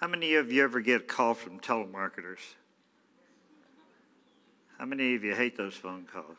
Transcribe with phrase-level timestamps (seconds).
[0.00, 2.54] How many of you ever get a call from telemarketers?
[4.78, 6.36] How many of you hate those phone calls?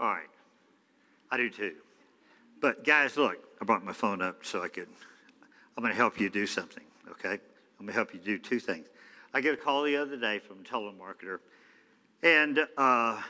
[0.00, 0.26] All right.
[1.30, 1.74] I do too.
[2.60, 4.88] But guys, look, I brought my phone up so I could,
[5.76, 7.34] I'm going to help you do something, okay?
[7.78, 8.88] I'm going to help you do two things.
[9.32, 11.38] I get a call the other day from a telemarketer.
[12.24, 13.22] And uh,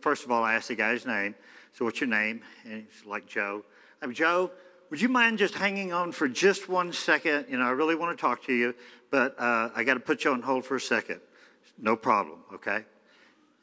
[0.00, 1.34] first of all, I asked the guy's name.
[1.74, 2.40] So, what's your name?
[2.64, 3.64] And he's like, Joe.
[4.00, 4.50] I'm Joe.
[4.90, 7.46] Would you mind just hanging on for just one second?
[7.50, 8.74] You know, I really want to talk to you,
[9.10, 11.20] but uh, I got to put you on hold for a second.
[11.78, 12.84] No problem, okay?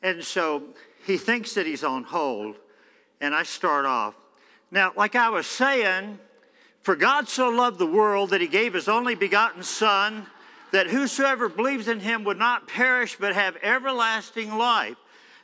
[0.03, 0.64] And so
[1.05, 2.58] he thinks that he's on hold,
[3.22, 4.14] and I start off.
[4.70, 6.20] Now, like I was saying,
[6.81, 10.28] for God so loved the world that he gave his only begotten Son,
[10.72, 14.98] that whosoever believes in him would not perish but have everlasting life.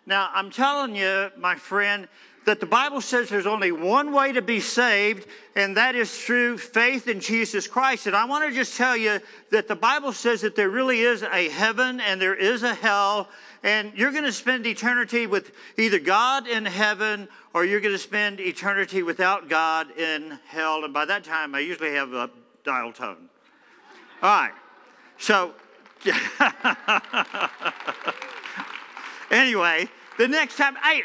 [0.06, 2.08] Now, I'm telling you, my friend,
[2.46, 6.58] that the Bible says there's only one way to be saved, and that is through
[6.58, 8.08] faith in Jesus Christ.
[8.08, 9.20] And I want to just tell you
[9.52, 13.30] that the Bible says that there really is a heaven and there is a hell,
[13.64, 18.00] and you're going to spend eternity with either God in heaven or you're going to
[18.00, 20.84] spend eternity without God in hell.
[20.84, 22.32] And by that time, I usually have a
[22.64, 23.30] dial tone.
[24.24, 24.52] All right.
[25.20, 25.54] So,
[29.32, 31.04] anyway, the next time, I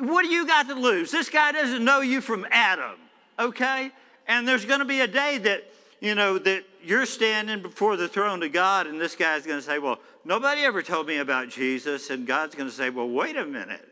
[0.00, 1.10] what do you got to lose?
[1.10, 2.96] This guy doesn't know you from Adam,
[3.38, 3.90] okay?
[4.26, 5.64] And there's going to be a day that,
[6.00, 9.64] you know, that you're standing before the throne of God, and this guy's going to
[9.64, 12.10] say, Well, nobody ever told me about Jesus.
[12.10, 13.86] And God's going to say, Well, wait a minute.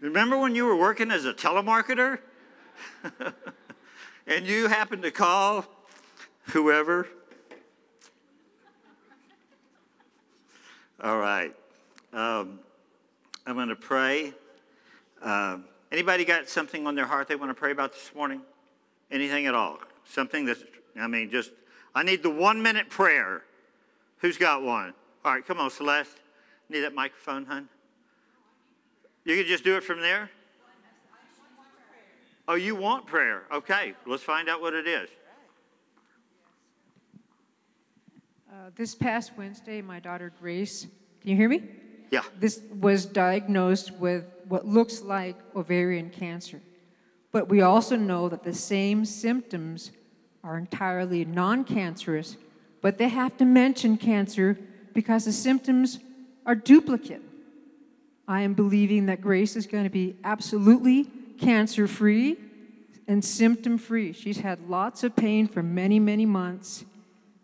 [0.00, 2.20] Remember when you were working as a telemarketer?
[4.26, 5.66] and you happened to call
[6.52, 7.06] whoever?
[11.02, 11.54] All right.
[12.12, 12.60] Um,
[13.46, 14.34] I'm going to pray.
[15.22, 18.40] Um, anybody got something on their heart they want to pray about this morning?
[19.10, 19.78] Anything at all?
[20.04, 20.62] Something that's,
[20.98, 21.50] I mean, just,
[21.94, 23.42] I need the one minute prayer.
[24.18, 24.94] Who's got one?
[25.24, 26.16] All right, come on, Celeste.
[26.68, 27.68] Need that microphone, hon?
[29.24, 30.30] You can just do it from there?
[32.48, 33.44] Oh, you want prayer?
[33.52, 35.08] Okay, let's find out what it is.
[38.50, 40.86] Uh, this past Wednesday, my daughter Grace,
[41.20, 41.62] can you hear me?
[42.10, 42.22] Yeah.
[42.40, 46.60] This was diagnosed with what looks like ovarian cancer.
[47.32, 49.92] But we also know that the same symptoms
[50.42, 52.36] are entirely non cancerous,
[52.82, 54.58] but they have to mention cancer
[54.92, 56.00] because the symptoms
[56.44, 57.22] are duplicate.
[58.26, 61.04] I am believing that Grace is going to be absolutely
[61.38, 62.36] cancer free
[63.06, 64.12] and symptom free.
[64.12, 66.84] She's had lots of pain for many, many months,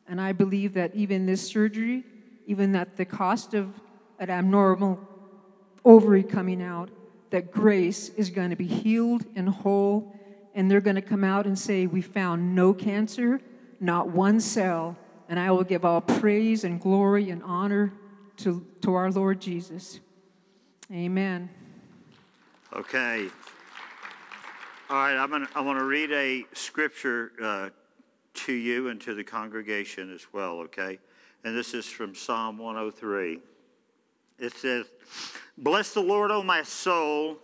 [0.09, 2.05] and I believe that even this surgery,
[2.47, 3.72] even at the cost of
[4.19, 4.99] an abnormal
[5.84, 6.91] ovary coming out,
[7.31, 10.14] that Grace is going to be healed and whole,
[10.54, 13.41] and they're going to come out and say, We found no cancer,
[13.81, 14.97] not one cell,
[15.28, 17.92] and I will give all praise and glory and honor
[18.38, 20.00] to, to our Lord Jesus.
[20.92, 21.48] Amen.
[22.72, 23.28] Okay.
[24.88, 27.70] All right, I'm gonna, I want to read a scripture uh,
[28.34, 30.98] to you and to the congregation as well, okay?
[31.42, 33.41] And this is from Psalm 103.
[34.38, 34.86] It says,
[35.59, 37.39] Bless the Lord, O my soul,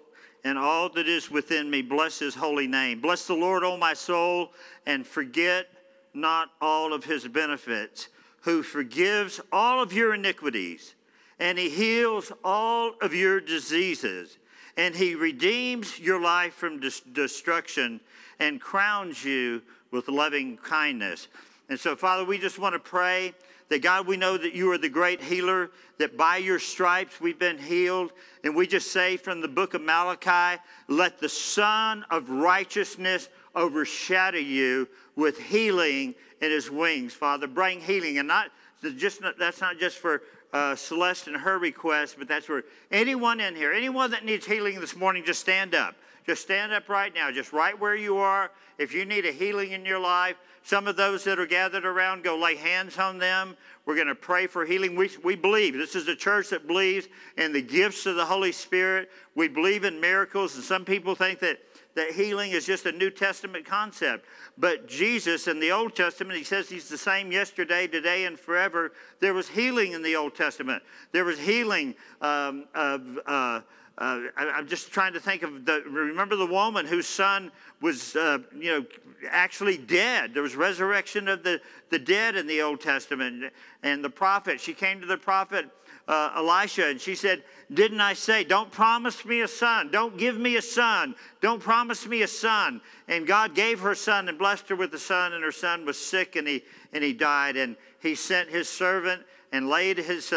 [0.45, 1.83] and all that is within me.
[1.83, 3.01] Bless his holy name.
[3.01, 4.53] Bless the Lord, O my soul,
[4.87, 5.69] and forget
[6.13, 8.09] not all of his benefits,
[8.43, 10.95] who forgives all of your iniquities,
[11.39, 14.39] and he heals all of your diseases,
[14.77, 18.01] and he redeems your life from destruction
[18.39, 21.29] and crowns you with loving kindness.
[21.69, 23.33] And so, Father, we just want to pray
[23.73, 27.39] that God, we know that you are the great healer, that by your stripes we've
[27.39, 28.13] been healed.
[28.45, 34.39] And we just say from the book of Malachi, let the Sun of righteousness overshadow
[34.39, 37.15] you with healing in his wings.
[37.15, 38.19] Father, bring healing.
[38.19, 38.51] And not
[38.97, 40.23] just that's not just for
[40.53, 44.81] uh, Celeste and her request, but that's for anyone in here, anyone that needs healing
[44.81, 45.95] this morning, just stand up.
[46.27, 48.51] Just stand up right now, just right where you are.
[48.79, 52.23] If you need a healing in your life, some of those that are gathered around,
[52.23, 53.57] go lay hands on them.
[53.85, 54.95] We're going to pray for healing.
[54.95, 55.75] We, we believe.
[55.75, 59.11] This is a church that believes in the gifts of the Holy Spirit.
[59.35, 61.59] We believe in miracles, and some people think that,
[61.97, 64.25] that healing is just a New Testament concept.
[64.57, 68.93] But Jesus in the Old Testament, he says he's the same yesterday, today, and forever.
[69.19, 70.85] There was healing in the Old Testament.
[71.11, 73.19] There was healing um, of.
[73.27, 73.61] Uh,
[73.99, 78.17] uh, I, am just trying to think of the, remember the woman whose son was,
[78.17, 78.87] uh, you know,
[79.29, 80.33] actually dead.
[80.33, 81.61] There was resurrection of the,
[81.91, 83.53] the dead in the Old Testament.
[83.83, 85.67] And the prophet, she came to the prophet
[86.09, 87.43] uh, Elisha and she said,
[87.73, 89.91] Didn't I say, don't promise me a son?
[89.91, 91.15] Don't give me a son.
[91.41, 92.81] Don't promise me a son.
[93.09, 95.99] And God gave her son and blessed her with a son, and her son was
[95.99, 97.57] sick and he, and he died.
[97.57, 99.23] And he sent his servant
[99.53, 100.33] and laid his.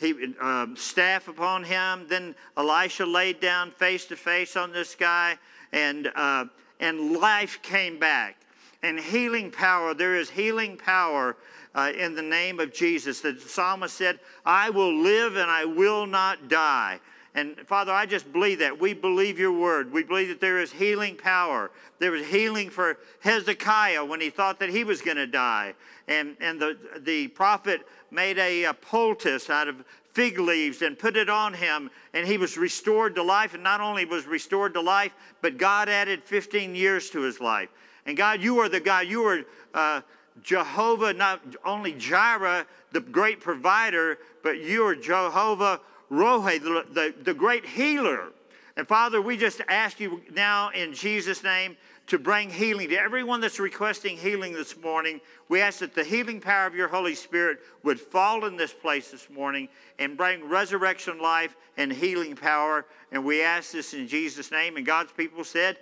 [0.00, 2.06] Uh, he, um, staff upon him.
[2.08, 5.38] Then Elisha laid down face to face on this guy,
[5.72, 6.46] and, uh,
[6.80, 8.36] and life came back.
[8.82, 11.36] And healing power, there is healing power
[11.74, 13.20] uh, in the name of Jesus.
[13.20, 17.00] The psalmist said, I will live and I will not die.
[17.38, 18.80] And Father, I just believe that.
[18.80, 19.92] We believe your word.
[19.92, 21.70] We believe that there is healing power.
[22.00, 25.74] There was healing for Hezekiah when he thought that he was going to die.
[26.08, 31.16] And, and the, the prophet made a, a poultice out of fig leaves and put
[31.16, 33.54] it on him, and he was restored to life.
[33.54, 37.68] And not only was restored to life, but God added 15 years to his life.
[38.04, 39.44] And God, you are the God, you are
[39.74, 40.00] uh,
[40.42, 47.34] Jehovah, not only Jireh, the great provider, but you are Jehovah Rohi, the, the, the
[47.34, 48.32] great healer.
[48.76, 51.76] And Father, we just ask you now in Jesus' name
[52.06, 55.20] to bring healing to everyone that's requesting healing this morning.
[55.48, 59.10] We ask that the healing power of your Holy Spirit would fall in this place
[59.10, 59.68] this morning
[59.98, 62.86] and bring resurrection life and healing power.
[63.12, 64.76] And we ask this in Jesus' name.
[64.76, 65.76] And God's people said,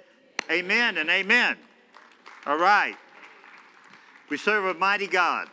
[0.50, 1.56] Amen and amen.
[2.46, 2.96] All right.
[4.29, 5.49] We serve a mighty God.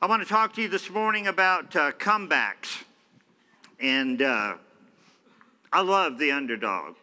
[0.00, 2.85] I want to talk to you this morning about uh, comebacks.
[3.80, 4.54] And uh,
[5.72, 6.94] I love the underdog.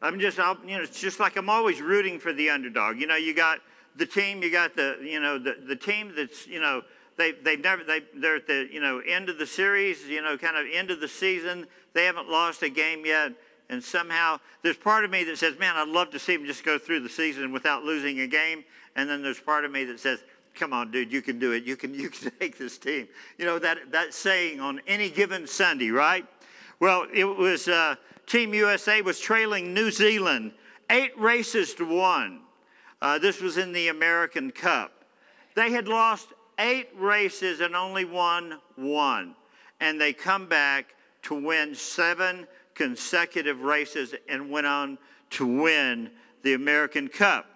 [0.00, 2.98] I'm just, I'll, you know, it's just like I'm always rooting for the underdog.
[2.98, 3.60] You know, you got
[3.96, 6.82] the team, you got the, you know, the, the team that's, you know,
[7.16, 10.36] they, they've never, they, they're at the, you know, end of the series, you know,
[10.36, 11.66] kind of end of the season.
[11.92, 13.32] They haven't lost a game yet.
[13.68, 16.64] And somehow there's part of me that says, man, I'd love to see them just
[16.64, 18.64] go through the season without losing a game.
[18.96, 20.22] And then there's part of me that says,
[20.54, 21.64] come on, dude, you can do it.
[21.64, 23.08] You can, you can take this team.
[23.38, 26.26] You know, that, that saying on any given Sunday, right?
[26.80, 27.96] Well, it was uh,
[28.26, 30.52] Team USA was trailing New Zealand
[30.90, 32.40] eight races to one.
[33.00, 35.04] Uh, this was in the American Cup.
[35.54, 36.28] They had lost
[36.58, 39.34] eight races and only won one.
[39.80, 44.98] And they come back to win seven consecutive races and went on
[45.30, 46.10] to win
[46.42, 47.46] the American Cup.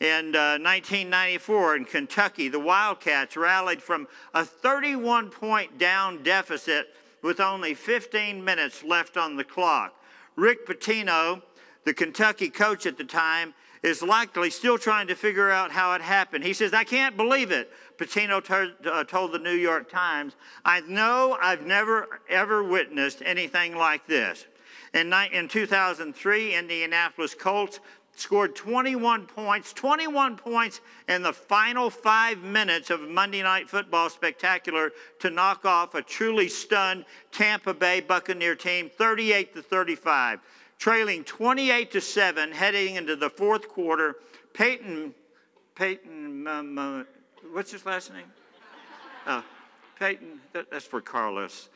[0.00, 7.38] In uh, 1994 in Kentucky, the Wildcats rallied from a 31 point down deficit with
[7.38, 9.94] only 15 minutes left on the clock.
[10.36, 11.42] Rick Pitino,
[11.84, 13.52] the Kentucky coach at the time,
[13.82, 16.44] is likely still trying to figure out how it happened.
[16.44, 17.70] He says, I can't believe it.
[17.98, 23.76] Pitino t- uh, told the New York Times, I know I've never ever witnessed anything
[23.76, 24.46] like this.
[24.92, 27.80] In, in 2003, Indianapolis Colts
[28.16, 34.92] scored 21 points, 21 points in the final five minutes of Monday Night Football Spectacular
[35.20, 40.40] to knock off a truly stunned Tampa Bay Buccaneer team 38 to 35.
[40.78, 44.16] Trailing 28 to 7 heading into the fourth quarter,
[44.54, 45.14] Peyton,
[45.74, 47.02] Peyton, um, uh,
[47.52, 48.24] what's his last name?
[49.26, 49.42] Uh,
[49.98, 51.68] Peyton, that, that's for Carlos.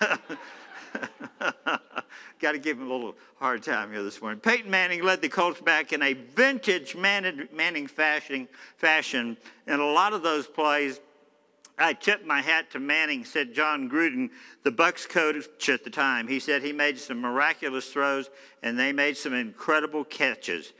[2.40, 4.40] Got to give him a little hard time here this morning.
[4.40, 9.36] Peyton Manning led the Colts back in a vintage Manning fashion, fashion.
[9.66, 11.00] And a lot of those plays,
[11.78, 14.30] I tipped my hat to Manning, said Jon Gruden,
[14.62, 16.28] the Bucs coach at the time.
[16.28, 18.30] He said he made some miraculous throws
[18.62, 20.72] and they made some incredible catches.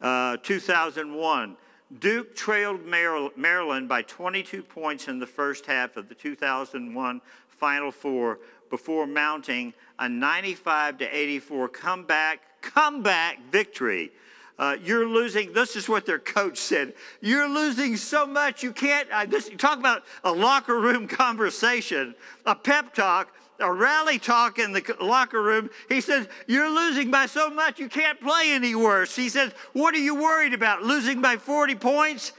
[0.00, 1.56] Uh, 2001,
[1.98, 8.38] Duke trailed Maryland by 22 points in the first half of the 2001 Final Four
[8.70, 14.12] before mounting a 95 to 84 comeback, comeback victory.
[14.58, 15.52] Uh, you're losing.
[15.52, 16.92] This is what their coach said.
[17.20, 19.08] You're losing so much you can't.
[19.10, 24.72] Uh, this, talk about a locker room conversation, a pep talk, a rally talk in
[24.72, 25.70] the locker room.
[25.88, 29.16] He says, You're losing by so much you can't play any worse.
[29.16, 30.82] He says, What are you worried about?
[30.82, 32.32] Losing by 40 points?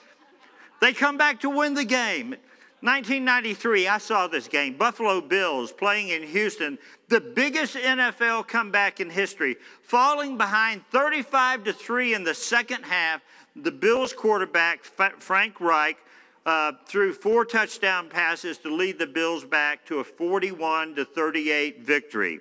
[0.79, 2.35] They come back to win the game.
[2.81, 4.75] 1993, I saw this game.
[4.75, 11.73] Buffalo Bills playing in Houston, the biggest NFL comeback in history, falling behind 35 to
[11.73, 13.21] 3 in the second half.
[13.55, 15.97] The Bills quarterback, Frank Reich,
[16.45, 21.81] uh, threw four touchdown passes to lead the Bills back to a 41 to 38
[21.81, 22.39] victory.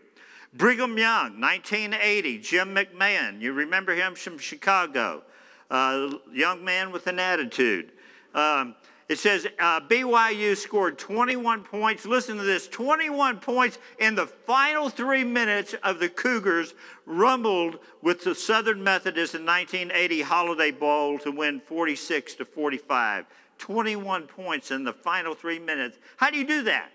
[0.54, 5.22] Brigham Young, 1980, Jim McMahon, you remember him from Chicago,
[5.70, 7.92] uh, young man with an attitude.
[8.34, 8.74] Um,
[9.10, 12.06] it says uh, BYU scored 21 points.
[12.06, 16.74] Listen to this 21 points in the final three minutes of the Cougars
[17.06, 23.26] rumbled with the Southern Methodist in 1980 Holiday Bowl to win 46 to 45.
[23.58, 25.98] 21 points in the final three minutes.
[26.16, 26.92] How do you do that?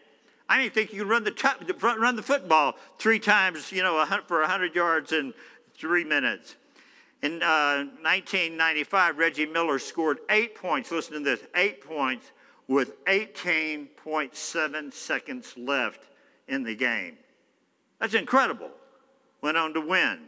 [0.48, 1.50] I didn't think you could run the, t-
[1.82, 5.34] run the football three times, you know, for 100 yards in
[5.78, 6.56] three minutes.
[7.22, 10.92] In uh, 1995, Reggie Miller scored eight points.
[10.92, 12.32] Listen to this eight points
[12.68, 16.02] with 18.7 seconds left
[16.48, 17.18] in the game.
[18.00, 18.70] That's incredible.
[19.42, 20.20] Went on to win.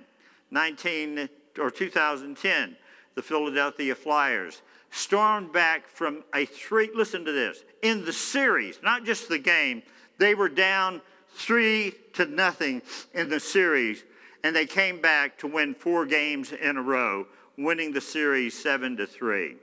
[0.51, 1.29] 19
[1.59, 2.77] or 2010,
[3.15, 9.03] the Philadelphia Flyers stormed back from a three, listen to this, in the series, not
[9.03, 9.83] just the game,
[10.17, 12.81] they were down three to nothing
[13.13, 14.03] in the series
[14.43, 17.27] and they came back to win four games in a row,
[17.57, 19.55] winning the series 7 to 3.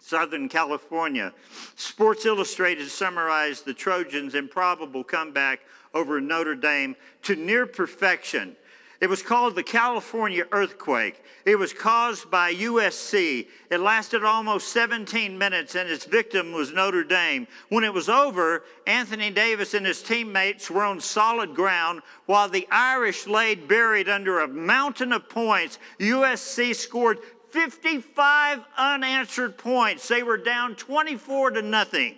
[0.00, 1.34] Southern California.
[1.76, 5.60] Sports Illustrated summarized the Trojans' improbable comeback
[5.92, 8.56] over Notre Dame to near perfection
[9.00, 11.22] it was called the California earthquake.
[11.44, 13.46] It was caused by USC.
[13.70, 17.46] It lasted almost 17 minutes, and its victim was Notre Dame.
[17.68, 22.66] When it was over, Anthony Davis and his teammates were on solid ground, while the
[22.72, 25.78] Irish laid buried under a mountain of points.
[26.00, 30.08] USC scored 55 unanswered points.
[30.08, 32.16] They were down 24 to nothing.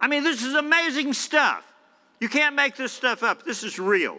[0.00, 1.64] I mean, this is amazing stuff.
[2.20, 3.44] You can't make this stuff up.
[3.44, 4.18] This is real.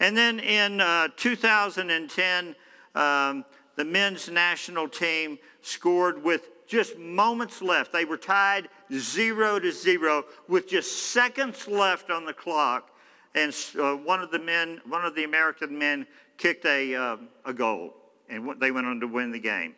[0.00, 2.56] And then in uh, 2010,
[2.94, 3.44] um,
[3.76, 7.92] the men's national team scored with just moments left.
[7.92, 12.90] They were tied zero to zero with just seconds left on the clock.
[13.34, 16.06] And uh, one of the men, one of the American men,
[16.38, 17.94] kicked a, uh, a goal,
[18.28, 19.74] and they went on to win the game.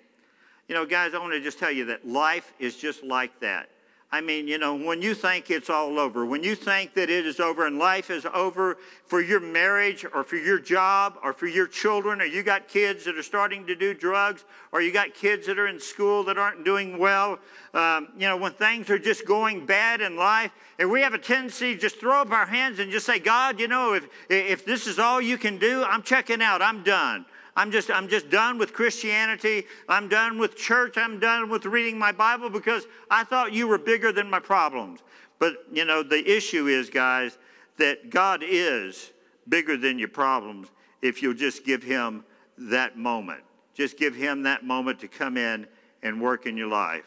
[0.69, 3.69] You know, guys, I want to just tell you that life is just like that.
[4.14, 7.25] I mean, you know, when you think it's all over, when you think that it
[7.25, 8.76] is over and life is over
[9.07, 13.07] for your marriage or for your job or for your children, or you got kids
[13.07, 16.37] that are starting to do drugs, or you got kids that are in school that
[16.37, 17.38] aren't doing well,
[17.73, 21.19] um, you know, when things are just going bad in life, and we have a
[21.19, 24.66] tendency to just throw up our hands and just say, God, you know, if, if
[24.66, 27.25] this is all you can do, I'm checking out, I'm done.
[27.55, 29.65] I'm just, I'm just done with Christianity.
[29.89, 30.97] I'm done with church.
[30.97, 35.01] I'm done with reading my Bible because I thought you were bigger than my problems.
[35.39, 37.37] But, you know, the issue is, guys,
[37.77, 39.13] that God is
[39.49, 40.69] bigger than your problems
[41.03, 42.25] if you'll just give Him
[42.57, 43.43] that moment.
[43.75, 45.67] Just give Him that moment to come in
[46.03, 47.05] and work in your life.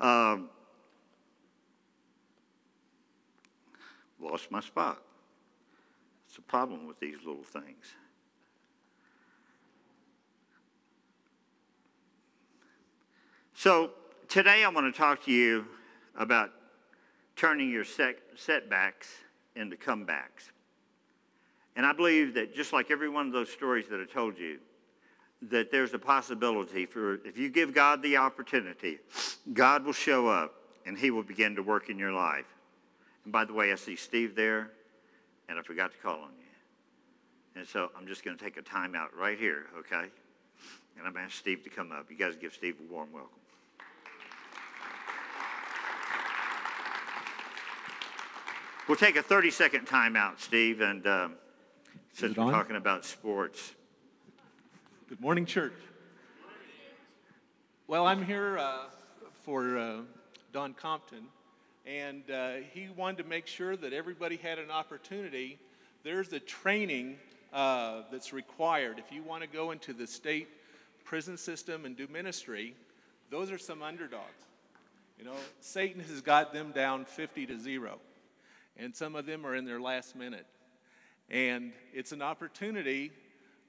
[0.00, 0.48] Um,
[4.20, 5.02] lost my spot.
[6.28, 7.94] It's a problem with these little things.
[13.60, 13.90] So,
[14.28, 15.66] today I want to talk to you
[16.16, 16.52] about
[17.34, 19.08] turning your setbacks
[19.56, 20.52] into comebacks.
[21.74, 24.60] And I believe that just like every one of those stories that I told you,
[25.50, 29.00] that there's a possibility for if you give God the opportunity,
[29.52, 30.54] God will show up
[30.86, 32.46] and He will begin to work in your life.
[33.24, 34.70] And by the way, I see Steve there,
[35.48, 37.58] and I forgot to call on you.
[37.60, 40.06] And so I'm just going to take a time out right here, okay?
[40.96, 42.06] And I'm going to ask Steve to come up.
[42.08, 43.37] You guys give Steve a warm welcome.
[48.88, 51.34] We'll take a 30 second timeout, Steve, and um,
[52.14, 52.52] since we're on?
[52.54, 53.74] talking about sports.
[55.10, 55.74] Good morning, church.
[57.86, 58.84] Well, I'm here uh,
[59.44, 59.96] for uh,
[60.54, 61.24] Don Compton,
[61.84, 65.58] and uh, he wanted to make sure that everybody had an opportunity.
[66.02, 67.18] There's a training
[67.52, 68.98] uh, that's required.
[68.98, 70.48] If you want to go into the state
[71.04, 72.74] prison system and do ministry,
[73.28, 74.46] those are some underdogs.
[75.18, 77.98] You know, Satan has got them down 50 to 0
[78.78, 80.46] and some of them are in their last minute.
[81.30, 83.10] And it's an opportunity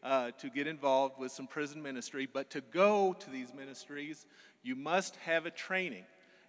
[0.04, 4.26] uh, to get involved with some prison ministry, but to go to these ministries,
[4.64, 6.06] you must have a training.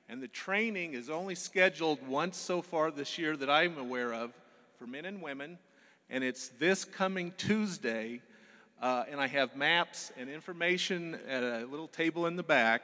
[0.08, 4.32] And the training is only scheduled once so far this year that I'm aware of
[4.78, 5.58] for men and women,
[6.08, 8.20] and it's this coming Tuesday.
[8.80, 12.82] Uh, and I have maps and information at a little table in the back,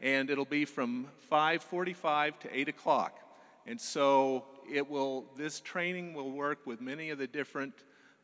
[0.00, 3.18] and it'll be from 5:45 to 8 o'clock.
[3.66, 7.74] And so it will, this training will work with many of the different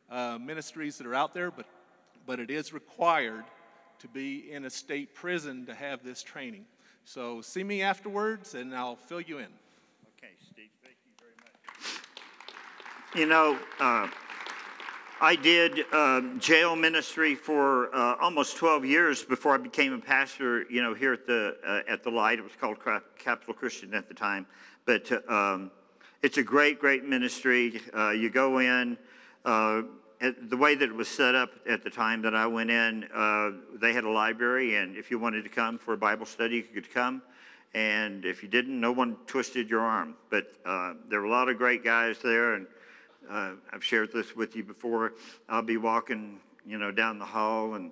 [0.09, 1.65] uh, ministries that are out there, but,
[2.25, 3.43] but it is required
[3.99, 6.65] to be in a state prison to have this training.
[7.05, 9.47] So see me afterwards and I'll fill you in.
[10.17, 13.19] Okay, Steve, thank you very much.
[13.19, 14.07] You know, uh,
[15.21, 20.65] I did uh, jail ministry for uh, almost 12 years before I became a pastor.
[20.69, 22.77] You know, here at the uh, at the Light, it was called
[23.17, 24.45] Capital Christian at the time.
[24.85, 25.71] But uh, um,
[26.25, 27.79] it's a great, great ministry.
[27.95, 28.97] Uh, you go in.
[29.45, 29.83] Uh,
[30.49, 33.07] the way that it was set up at the time that I went in,
[33.79, 36.63] they had a library, and if you wanted to come for a Bible study, you
[36.63, 37.21] could come.
[37.75, 40.15] And if you didn't, no one twisted your arm.
[40.31, 40.51] But
[41.11, 42.65] there were a lot of great guys there, and
[43.29, 45.13] uh, I've shared this with you before.
[45.47, 47.91] I'll be walking, you know, down the hall and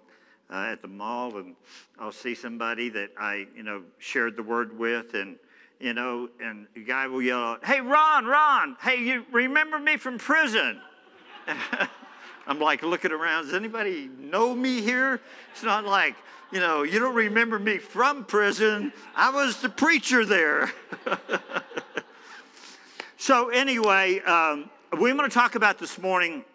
[0.49, 1.55] uh, at the mall, and
[1.99, 5.35] I'll see somebody that I, you know, shared the word with, and
[5.83, 8.77] you know, and the guy will yell out, "Hey, Ron, Ron!
[8.81, 10.81] Hey, you remember me from prison?"
[12.47, 13.45] I'm like looking around.
[13.45, 15.19] Does anybody know me here?
[15.51, 16.15] It's not like,
[16.51, 18.93] you know, you don't remember me from prison.
[19.15, 20.71] I was the preacher there.
[23.17, 26.45] so, anyway, um, we're going to talk about this morning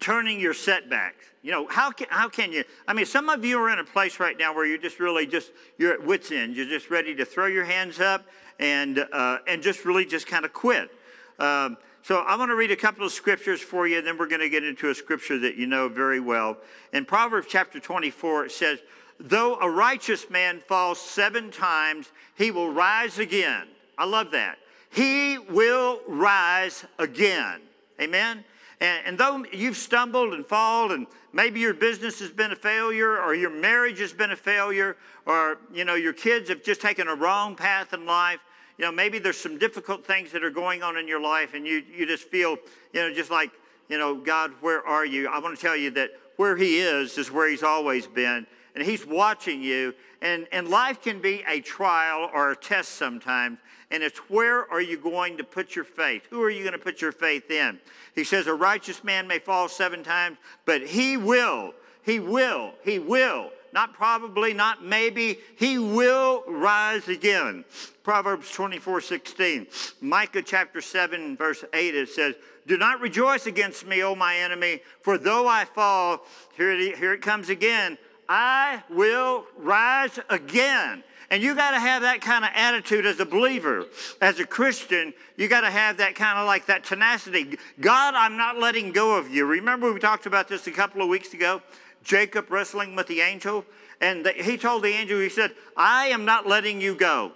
[0.00, 1.24] turning your setbacks.
[1.42, 2.64] You know, how can, how can you?
[2.86, 5.26] I mean, some of you are in a place right now where you're just really
[5.26, 6.56] just, you're at wit's end.
[6.56, 8.26] You're just ready to throw your hands up
[8.58, 10.90] and, uh, and just really just kind of quit.
[11.38, 14.28] Um, so I want to read a couple of scriptures for you, and then we're
[14.28, 16.56] going to get into a scripture that you know very well.
[16.92, 18.78] In Proverbs chapter 24, it says,
[19.20, 23.66] Though a righteous man falls seven times, he will rise again.
[23.98, 24.58] I love that.
[24.90, 27.60] He will rise again.
[28.00, 28.44] Amen?
[28.80, 33.20] And, and, though you've stumbled and fallen, and maybe your business has been a failure,
[33.20, 34.96] or your marriage has been a failure,
[35.26, 38.38] or you know your kids have just taken a wrong path in life,
[38.78, 41.66] you know maybe there's some difficult things that are going on in your life, and
[41.66, 42.56] you you just feel
[42.92, 43.50] you know just like
[43.88, 45.28] you know God, where are you?
[45.28, 48.84] I want to tell you that where He is is where He's always been, and
[48.84, 49.94] He's watching you.
[50.20, 53.58] And and life can be a trial or a test sometimes,
[53.90, 56.26] and it's where are you going to put your faith?
[56.30, 57.78] Who are you going to put your faith in?
[58.14, 62.98] He says, A righteous man may fall seven times, but he will, he will, he
[62.98, 67.64] will, not probably, not maybe, he will rise again.
[68.02, 69.66] Proverbs 24 16.
[70.00, 72.34] Micah chapter 7, verse 8, it says,
[72.66, 76.24] Do not rejoice against me, O my enemy, for though I fall,
[76.56, 77.98] here it, here it comes again,
[78.28, 81.02] I will rise again.
[81.30, 83.84] And you got to have that kind of attitude as a believer,
[84.20, 85.12] as a Christian.
[85.36, 87.58] You got to have that kind of like that tenacity.
[87.80, 89.44] God, I'm not letting go of you.
[89.44, 91.60] Remember, we talked about this a couple of weeks ago?
[92.08, 93.64] Jacob wrestling with the angel.
[94.00, 97.32] And the, he told the angel, he said, I am not letting you go.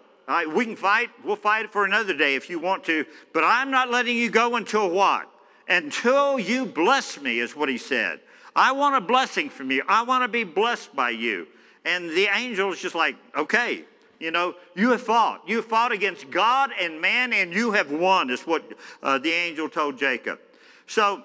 [0.55, 1.11] We can fight.
[1.23, 3.05] We'll fight for another day if you want to.
[3.35, 5.29] But I'm not letting you go until what?
[5.69, 8.21] Until you bless me, is what he said.
[8.57, 9.83] I want a blessing from you.
[9.87, 11.49] I want to be blessed by you.
[11.85, 13.85] And the angel is just like, okay,
[14.21, 15.43] you know, you have fought.
[15.47, 18.63] You have fought against God and man, and you have won, is what
[19.03, 20.39] uh, the angel told Jacob.
[20.87, 21.25] So,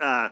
[0.00, 0.28] uh,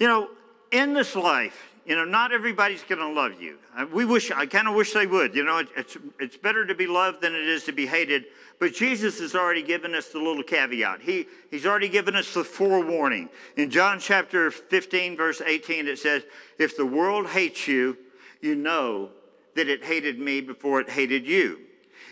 [0.00, 0.30] you know,
[0.70, 3.58] in this life, you know, not everybody's going to love you.
[3.76, 5.34] Uh, we wish, I kind of wish they would.
[5.34, 8.26] You know, it, it's, it's better to be loved than it is to be hated.
[8.58, 11.00] But Jesus has already given us the little caveat.
[11.00, 13.30] He, he's already given us the forewarning.
[13.56, 16.22] In John chapter 15, verse 18, it says,
[16.58, 17.96] If the world hates you,
[18.40, 19.10] you know
[19.56, 21.60] that it hated me before it hated you.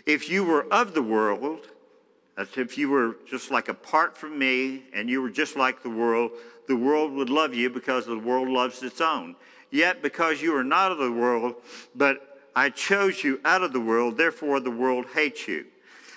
[0.05, 1.67] If you were of the world,
[2.37, 6.31] if you were just like apart from me and you were just like the world,
[6.69, 9.35] the world would love you because the world loves its own.
[9.71, 11.55] Yet because you are not of the world,
[11.95, 15.65] but I chose you out of the world, therefore the world hates you.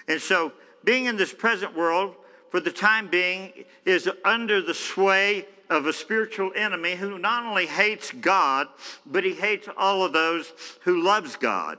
[0.07, 0.53] And so,
[0.85, 2.17] being in this present world,
[2.51, 7.65] for the time being, is under the sway of a spiritual enemy who not only
[7.65, 8.69] hates God,
[9.07, 11.79] but he hates all of those who loves God.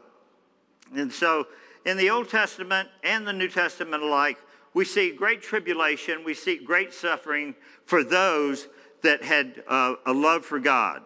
[0.96, 1.46] And so
[1.86, 4.40] in the Old Testament and the New Testament alike,
[4.74, 7.56] we see great tribulation, we see great suffering
[7.86, 8.68] for those
[9.02, 11.04] that had uh, a love for God.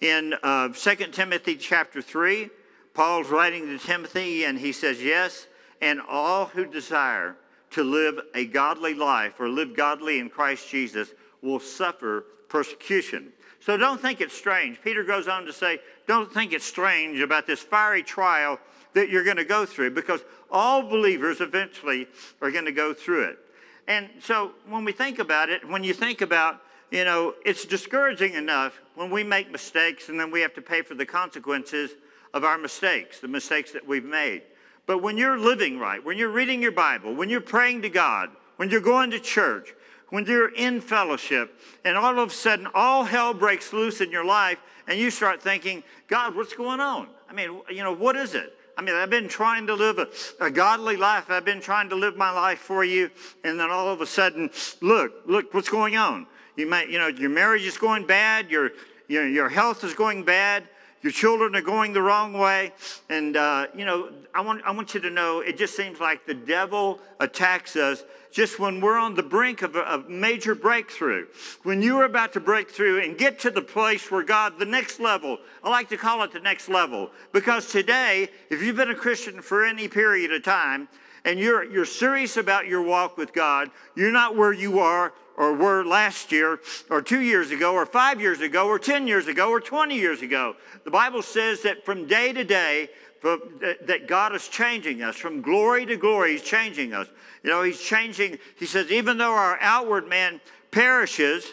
[0.00, 2.50] In uh, 2 Timothy chapter 3,
[2.94, 5.46] Paul's writing to Timothy and he says, Yes,
[5.80, 7.36] and all who desire
[7.70, 13.32] to live a godly life or live godly in Christ Jesus will suffer persecution.
[13.60, 14.80] So don't think it's strange.
[14.82, 18.60] Peter goes on to say, don't think it's strange about this fiery trial
[18.94, 22.06] that you're going to go through because all believers eventually
[22.40, 23.38] are going to go through it.
[23.86, 28.34] And so when we think about it, when you think about, you know, it's discouraging
[28.34, 31.90] enough when we make mistakes and then we have to pay for the consequences
[32.32, 34.42] of our mistakes, the mistakes that we've made.
[34.86, 38.30] But when you're living right, when you're reading your Bible, when you're praying to God,
[38.56, 39.74] when you're going to church,
[40.10, 44.24] when you're in fellowship, and all of a sudden all hell breaks loose in your
[44.24, 47.08] life, and you start thinking, God, what's going on?
[47.28, 48.56] I mean, you know, what is it?
[48.76, 50.08] I mean, I've been trying to live a,
[50.40, 51.30] a, godly life.
[51.30, 53.10] I've been trying to live my life for you.
[53.44, 56.26] And then all of a sudden, look, look what's going on.
[56.56, 58.72] You might, you know, your marriage is going bad, your,
[59.08, 60.64] your, your health is going bad,
[61.02, 62.72] your children are going the wrong way.
[63.10, 66.26] And, uh, you know, I want, I want you to know it just seems like
[66.26, 71.24] the devil attacks us just when we're on the brink of a, a major breakthrough.
[71.62, 74.98] When you're about to break through and get to the place where God, the next
[74.98, 77.12] level, I like to call it the next level.
[77.32, 80.88] Because today, if you've been a Christian for any period of time,
[81.24, 85.54] and you're, you're serious about your walk with God, you're not where you are or
[85.54, 86.58] were last year
[86.90, 90.22] or two years ago or five years ago or 10 years ago or 20 years
[90.22, 90.54] ago.
[90.84, 92.88] The Bible says that from day to day,
[93.24, 96.32] that God is changing us from glory to glory.
[96.32, 97.08] He's changing us.
[97.42, 98.38] You know, He's changing.
[98.58, 101.46] He says, even though our outward man perishes,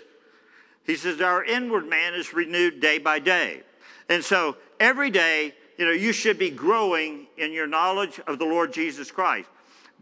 [0.86, 3.64] He says, our inward man is renewed day by day.
[4.10, 8.46] And so every day, you know, you should be growing in your knowledge of the
[8.46, 9.50] Lord Jesus Christ.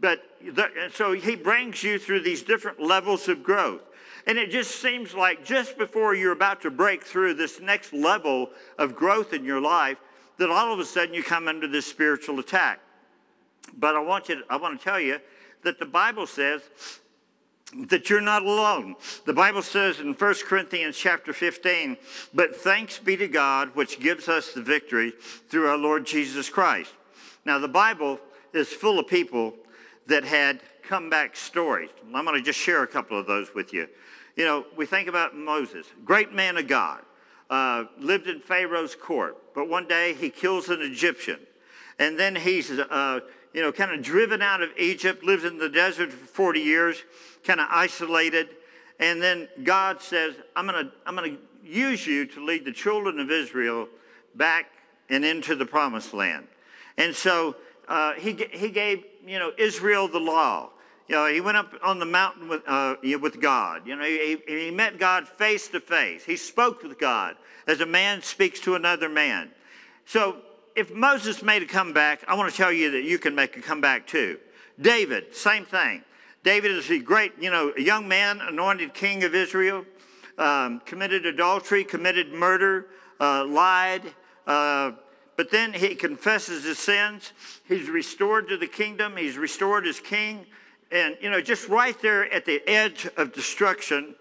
[0.00, 3.82] But the, so he brings you through these different levels of growth.
[4.26, 8.50] And it just seems like just before you're about to break through this next level
[8.78, 9.98] of growth in your life,
[10.40, 12.80] that all of a sudden you come under this spiritual attack.
[13.76, 15.20] But I want you to, I want to tell you
[15.64, 16.62] that the Bible says
[17.74, 18.96] that you're not alone.
[19.26, 21.98] The Bible says in 1 Corinthians chapter 15,
[22.32, 25.12] but thanks be to God which gives us the victory
[25.50, 26.94] through our Lord Jesus Christ.
[27.44, 28.18] Now the Bible
[28.54, 29.54] is full of people
[30.06, 31.90] that had comeback stories.
[32.14, 33.88] I'm going to just share a couple of those with you.
[34.36, 37.02] You know, we think about Moses, great man of God,
[37.50, 41.38] uh, lived in Pharaoh's court, but one day he kills an Egyptian.
[41.98, 43.20] And then he's, uh,
[43.52, 47.02] you know, kind of driven out of Egypt, lives in the desert for 40 years,
[47.44, 48.48] kind of isolated.
[48.98, 52.72] And then God says, I'm going to I'm going to use you to lead the
[52.72, 53.88] children of Israel
[54.34, 54.66] back
[55.08, 56.46] and into the promised land.
[56.96, 57.56] And so
[57.88, 60.70] uh, he, he gave you know, Israel the law.
[61.10, 63.84] You know, he went up on the mountain with, uh, with God.
[63.84, 66.24] You know, he, he met God face to face.
[66.24, 67.34] He spoke with God
[67.66, 69.50] as a man speaks to another man.
[70.06, 70.36] So
[70.76, 73.60] if Moses made a comeback, I want to tell you that you can make a
[73.60, 74.38] comeback too.
[74.80, 76.04] David, same thing.
[76.44, 79.84] David is a great, you know, a young man, anointed king of Israel,
[80.38, 82.86] um, committed adultery, committed murder,
[83.18, 84.02] uh, lied,
[84.46, 84.92] uh,
[85.36, 87.32] but then he confesses his sins.
[87.66, 89.16] He's restored to the kingdom.
[89.16, 90.46] He's restored as king.
[90.90, 94.14] And, you know, just right there at the edge of destruction,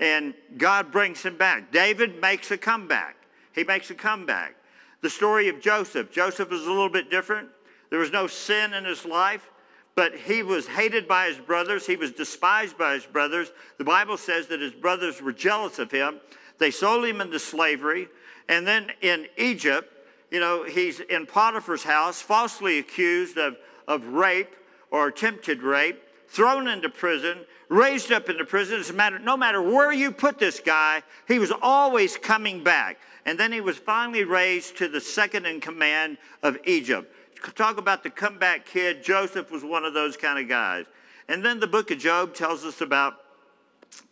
[0.00, 1.72] and God brings him back.
[1.72, 3.16] David makes a comeback.
[3.54, 4.56] He makes a comeback.
[5.02, 6.10] The story of Joseph.
[6.10, 7.48] Joseph was a little bit different.
[7.90, 9.50] There was no sin in his life,
[9.94, 11.86] but he was hated by his brothers.
[11.86, 13.52] He was despised by his brothers.
[13.78, 16.20] The Bible says that his brothers were jealous of him.
[16.58, 18.08] They sold him into slavery.
[18.48, 19.92] And then in Egypt,
[20.30, 24.54] you know, he's in Potiphar's house, falsely accused of, of rape
[24.90, 28.80] or attempted rape, thrown into prison, raised up into prison.
[28.80, 32.98] It's Matter, no matter where you put this guy, he was always coming back.
[33.24, 37.12] And then he was finally raised to the second in command of Egypt.
[37.54, 39.02] Talk about the comeback kid.
[39.02, 40.86] Joseph was one of those kind of guys.
[41.28, 43.14] And then the book of Job tells us about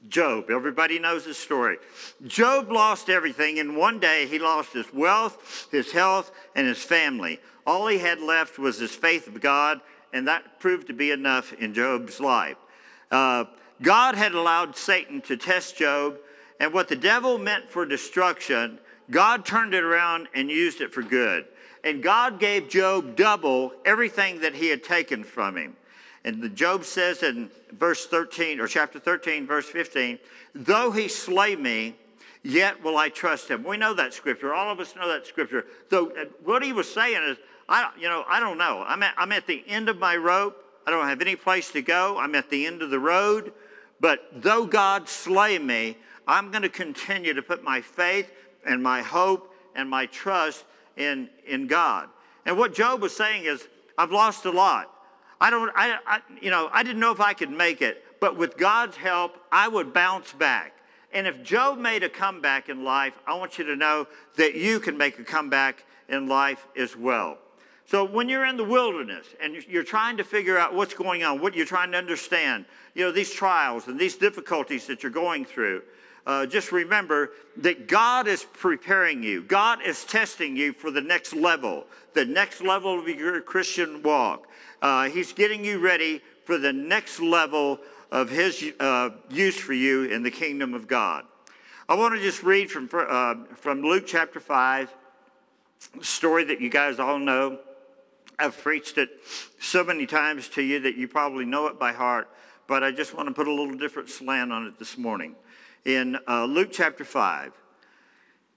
[0.09, 0.51] Job.
[0.51, 1.79] Everybody knows his story.
[2.27, 3.59] Job lost everything.
[3.59, 7.41] In one day, he lost his wealth, his health, and his family.
[7.67, 9.81] All he had left was his faith of God,
[10.15, 12.57] and that proved to be enough in Job's life.
[13.11, 13.45] Uh,
[13.83, 16.17] God had allowed Satan to test Job,
[16.61, 18.79] and what the devil meant for destruction,
[19.11, 21.47] God turned it around and used it for good.
[21.83, 25.77] And God gave Job double everything that he had taken from him.
[26.25, 30.19] And Job says in verse 13, or chapter 13, verse 15,
[30.55, 31.97] though he slay me,
[32.43, 33.65] yet will I trust him.
[33.65, 34.55] We know that scripture.
[34.55, 35.67] All of us know that scripture.
[35.91, 37.37] So uh, what he was saying is,
[37.69, 38.85] I, you know, I don't know.
[38.87, 40.63] I'm at, I'm at the end of my rope.
[40.87, 42.19] I don't have any place to go.
[42.19, 43.53] I'm at the end of the road.
[44.01, 45.97] But though God slay me,
[46.27, 48.31] I'm going to continue to put my faith
[48.67, 50.65] and my hope and my trust
[50.97, 52.09] in, in God.
[52.47, 54.91] And what Job was saying is, I've lost a lot.
[55.41, 58.37] I don't, I, I, you know, I didn't know if I could make it, but
[58.37, 60.73] with God's help, I would bounce back.
[61.13, 64.81] And if Job made a comeback in life, I want you to know that you
[64.81, 67.39] can make a comeback in life as well.
[67.87, 71.41] So when you're in the wilderness and you're trying to figure out what's going on,
[71.41, 75.45] what you're trying to understand, you know, these trials and these difficulties that you're going
[75.45, 75.83] through,
[76.27, 79.43] uh, just remember that God is preparing you.
[79.43, 84.49] God is testing you for the next level, the next level of your Christian walk.
[84.81, 87.79] Uh, he's getting you ready for the next level
[88.11, 91.25] of His uh, use for you in the kingdom of God.
[91.89, 94.95] I want to just read from, uh, from Luke chapter 5,
[96.01, 97.59] a story that you guys all know.
[98.39, 99.11] I've preached it
[99.61, 102.29] so many times to you that you probably know it by heart,
[102.67, 105.37] but I just want to put a little different slant on it this morning.
[105.85, 107.53] in uh, Luke chapter 5.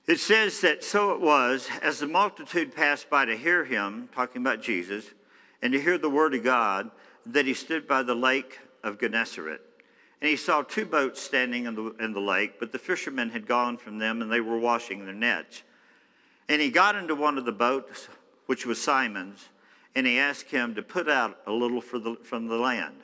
[0.08, 4.42] It says that so it was, as the multitude passed by to hear him, talking
[4.42, 5.06] about Jesus,
[5.62, 6.90] and to hear the word of God,
[7.26, 9.62] that he stood by the lake of Gennesaret.
[10.22, 13.46] And he saw two boats standing in the, in the lake, but the fishermen had
[13.46, 15.62] gone from them and they were washing their nets.
[16.48, 18.08] And he got into one of the boats,
[18.46, 19.50] which was Simon's,
[19.97, 22.97] and he asked him to put out a little the, from the land.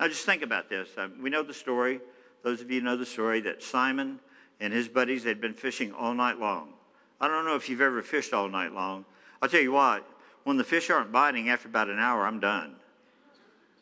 [0.00, 0.88] Now, just think about this.
[0.96, 2.00] Um, we know the story.
[2.42, 4.18] Those of you know the story that Simon
[4.60, 6.72] and his buddies had been fishing all night long.
[7.20, 9.04] I don't know if you've ever fished all night long.
[9.42, 10.08] I'll tell you what,
[10.44, 12.76] when the fish aren't biting after about an hour, I'm done.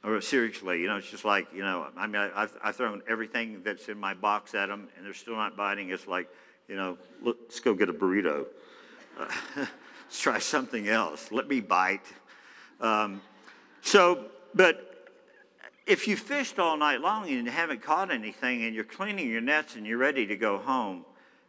[0.03, 3.63] Or seriously, you know, it's just like, you know, I mean, I've, I've thrown everything
[3.63, 5.91] that's in my box at them and they're still not biting.
[5.91, 6.29] It's like,
[6.67, 8.47] you know, let's go get a burrito.
[9.17, 9.67] Uh,
[10.09, 11.31] let's try something else.
[11.31, 12.01] Let me bite.
[12.81, 13.21] Um,
[13.83, 15.11] so, but
[15.87, 19.43] if you fished all night long and you haven't caught anything and you're cleaning your
[19.43, 21.05] nets and you're ready to go home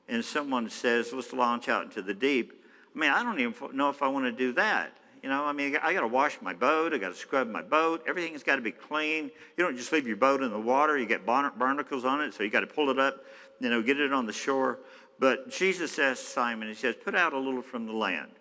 [0.09, 3.89] and someone says, let's launch out into the deep, I mean, I don't even know
[3.89, 4.91] if I want to do that.
[5.23, 6.93] You know, I mean, I got to wash my boat.
[6.93, 8.03] I got to scrub my boat.
[8.07, 9.31] Everything's got to be clean.
[9.55, 10.97] You don't just leave your boat in the water.
[10.97, 13.23] You get barnacles on it, so you got to pull it up,
[13.61, 14.79] you know, get it on the shore.
[15.17, 18.31] But Jesus asked Simon, he says, put out a little from the land.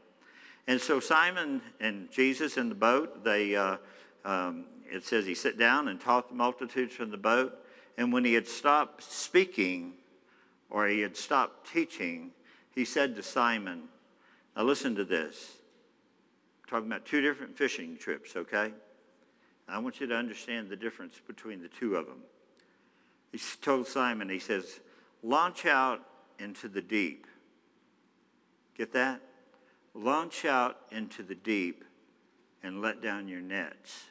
[0.69, 3.79] And so Simon and Jesus in the boat, they, uh,
[4.23, 7.59] um, it says he sat down and taught the multitudes from the boat.
[7.97, 9.95] And when he had stopped speaking
[10.69, 12.33] or he had stopped teaching,
[12.75, 13.85] he said to Simon,
[14.55, 15.55] Now listen to this.
[16.63, 18.75] I'm talking about two different fishing trips, okay?
[19.67, 22.21] I want you to understand the difference between the two of them.
[23.33, 24.81] He told Simon, he says,
[25.23, 26.05] Launch out
[26.39, 27.27] into the deep.
[28.77, 29.23] Get that?
[29.95, 31.85] Launch out into the deep
[32.63, 34.05] and let down your nets.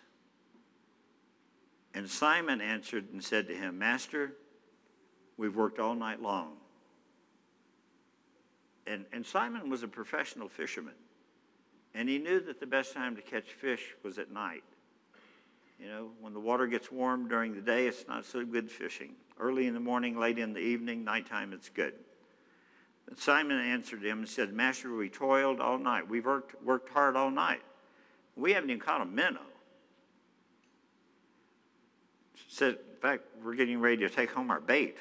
[1.94, 4.34] And Simon answered and said to him, Master,
[5.38, 6.58] we've worked all night long.
[8.86, 10.94] And, and Simon was a professional fisherman.
[11.94, 14.64] And he knew that the best time to catch fish was at night.
[15.80, 19.16] You know, when the water gets warm during the day, it's not so good fishing.
[19.40, 21.94] Early in the morning, late in the evening, nighttime, it's good.
[23.16, 26.10] Simon answered him and said, Master, we toiled all night.
[26.10, 27.62] We've worked, worked hard all night.
[28.36, 29.42] We haven't even caught a minnow
[32.58, 34.98] said, in fact, we're getting ready to take home our bait.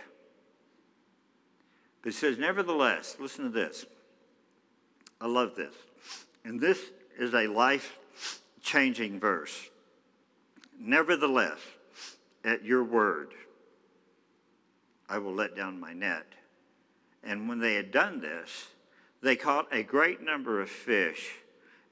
[2.03, 3.87] But it says, nevertheless, listen to this.
[5.21, 5.75] I love this.
[6.45, 6.79] And this
[7.19, 7.99] is a life
[8.62, 9.71] changing verse.
[10.79, 11.59] Nevertheless,
[12.45, 13.33] at your word,
[15.09, 16.27] I will let down my net.
[17.27, 18.69] And when they had done this,
[19.21, 21.33] they caught a great number of fish,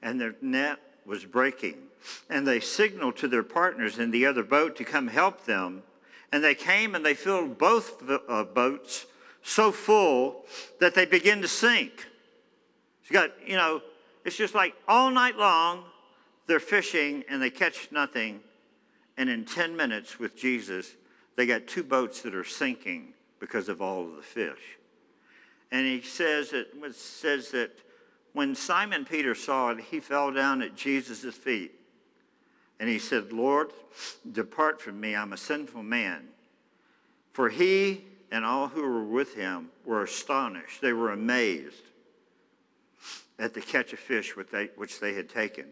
[0.01, 1.75] and their net was breaking.
[2.29, 5.83] And they signaled to their partners in the other boat to come help them.
[6.31, 9.05] And they came and they filled both uh, boats
[9.43, 10.45] so full
[10.79, 12.07] that they began to sink.
[13.05, 13.81] You got, you know,
[14.23, 15.83] it's just like all night long
[16.47, 18.41] they're fishing and they catch nothing.
[19.17, 20.95] And in 10 minutes with Jesus,
[21.35, 24.77] they got two boats that are sinking because of all of the fish.
[25.75, 27.69] And he says that, says that
[28.31, 31.73] when Simon Peter saw it, he fell down at Jesus' feet.
[32.79, 33.71] And he said, Lord,
[34.31, 36.29] depart from me, I'm a sinful man.
[37.33, 40.79] For he and all who were with him were astonished.
[40.79, 41.83] They were amazed
[43.37, 45.65] at the catch of fish which they, which they had taken.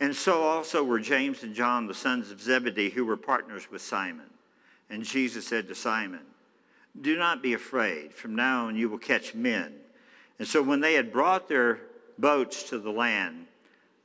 [0.00, 3.82] And so also were James and John, the sons of Zebedee, who were partners with
[3.82, 4.30] Simon.
[4.88, 6.24] And Jesus said to Simon,
[6.98, 8.12] Do not be afraid.
[8.12, 9.74] From now on you will catch men.
[10.38, 11.80] And so when they had brought their
[12.18, 13.46] boats to the land,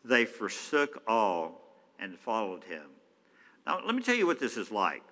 [0.04, 1.62] they forsook all
[2.00, 2.84] and followed him.
[3.66, 5.04] Now, let me tell you what this is like.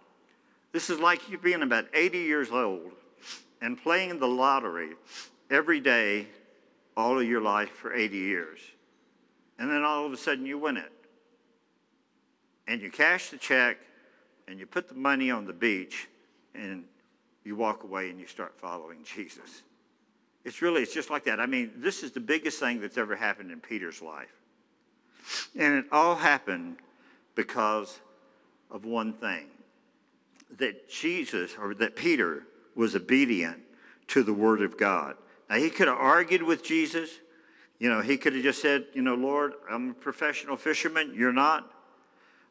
[0.72, 2.92] This is like you being about 80 years old
[3.62, 4.92] and playing the lottery
[5.50, 6.28] every day,
[6.96, 8.60] all of your life for 80 years.
[9.58, 10.92] And then all of a sudden you win it.
[12.68, 13.78] And you cash the check
[14.48, 16.08] and you put the money on the beach
[16.54, 16.86] and
[17.44, 19.64] you walk away and you start following Jesus.
[20.46, 21.40] It's really, it's just like that.
[21.40, 24.34] I mean, this is the biggest thing that's ever happened in Peter's life.
[25.58, 26.78] And it all happened
[27.36, 28.00] because
[28.70, 29.46] of one thing
[30.58, 32.44] that Jesus, or that Peter,
[32.76, 33.58] was obedient
[34.08, 35.16] to the word of God.
[35.50, 37.10] Now, he could have argued with Jesus.
[37.80, 41.34] You know, he could have just said, you know, Lord, I'm a professional fisherman, you're
[41.34, 41.72] not.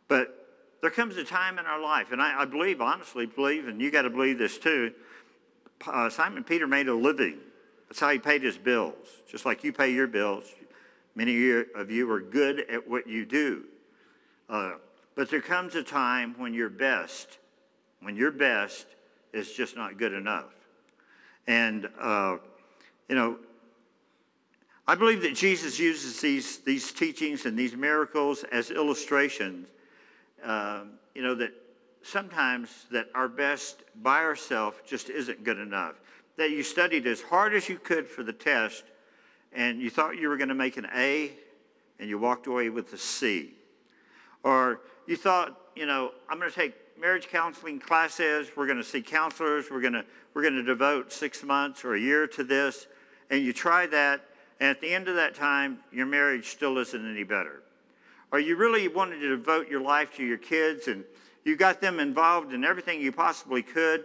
[0.09, 0.42] But
[0.83, 3.91] there comes a time in our life, and I, I believe, honestly believe, and you
[3.91, 4.93] got to believe this too.
[5.87, 7.39] Uh, Simon Peter made a living
[7.93, 8.95] that's how he paid his bills,
[9.29, 10.45] just like you pay your bills.
[11.15, 13.65] Many of you are good at what you do.
[14.49, 14.77] Uh,
[15.15, 17.37] but there comes a time when you're best,
[18.01, 18.87] when you're best,
[19.35, 20.55] is just not good enough.
[21.47, 22.39] And, uh,
[23.11, 23.37] you know,
[24.89, 29.67] I believe that Jesus uses these, these teachings and these miracles as illustrations,
[30.45, 31.53] uh, you know, that
[32.03, 36.01] sometimes that our best by ourselves just isn't good enough.
[36.37, 38.85] That you studied as hard as you could for the test
[39.53, 41.33] and you thought you were going to make an A
[41.99, 43.55] and you walked away with a C.
[44.43, 48.85] Or you thought, you know, I'm going to take marriage counseling classes, we're going to
[48.85, 52.45] see counselors, we're going to, we're going to devote six months or a year to
[52.45, 52.87] this,
[53.31, 54.25] and you try that,
[54.61, 57.62] and at the end of that time, your marriage still isn't any better.
[58.33, 61.05] Or you really wanted to devote your life to your kids and
[61.45, 64.05] you got them involved in everything you possibly could.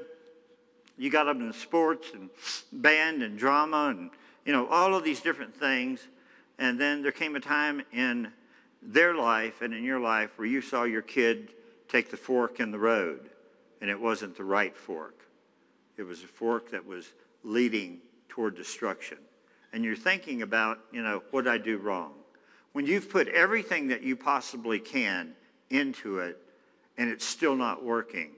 [0.98, 2.30] You got them in sports and
[2.74, 4.10] band and drama and,
[4.46, 6.02] you know, all of these different things.
[6.60, 8.32] And then there came a time in
[8.82, 11.54] their life and in your life where you saw your kid
[11.88, 13.30] take the fork in the road
[13.80, 15.26] and it wasn't the right fork.
[15.96, 17.13] It was a fork that was
[17.44, 19.20] leading toward destruction.
[19.72, 22.13] And you're thinking about, you know, what did I do wrong?
[22.78, 25.34] When you've put everything that you possibly can
[25.72, 26.38] into it
[26.96, 28.30] and it's still not working.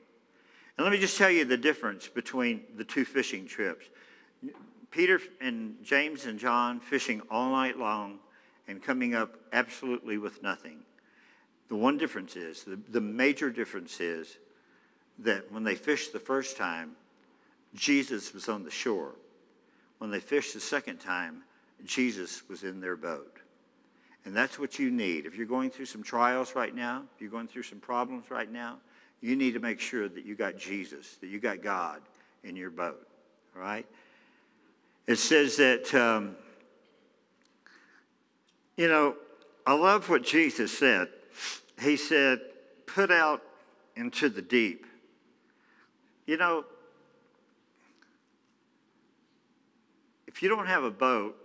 [0.78, 3.88] And let me just tell you the difference between the two fishing trips.
[4.92, 8.20] Peter and James and John fishing all night long
[8.70, 10.86] and coming up absolutely with nothing.
[11.68, 14.38] The one difference is, the, the major difference is
[15.18, 16.92] that when they fished the first time,
[17.76, 19.16] Jesus was on the shore.
[19.98, 21.44] When they fished the second time,
[21.84, 23.40] Jesus was in their boat.
[24.26, 25.26] And that's what you need.
[25.26, 28.52] If you're going through some trials right now, if you're going through some problems right
[28.52, 28.78] now,
[29.22, 32.02] you need to make sure that you got Jesus, that you got God
[32.44, 33.08] in your boat.
[33.56, 33.86] All right?
[35.08, 36.36] It says that, um,
[38.78, 39.16] you know,
[39.66, 41.10] I love what Jesus said.
[41.82, 42.42] He said,
[42.86, 43.42] put out
[43.96, 44.86] into the deep.
[46.26, 46.64] You know,
[50.28, 51.36] if you don't have a boat,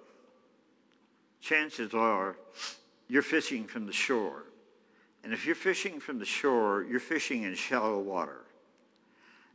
[1.44, 2.36] chances are
[3.08, 4.44] you're fishing from the shore.
[5.22, 8.40] And if you're fishing from the shore, you're fishing in shallow water.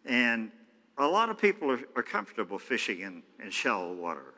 [0.06, 0.52] And
[0.98, 4.34] a lot of people are, are comfortable fishing in, in shallow water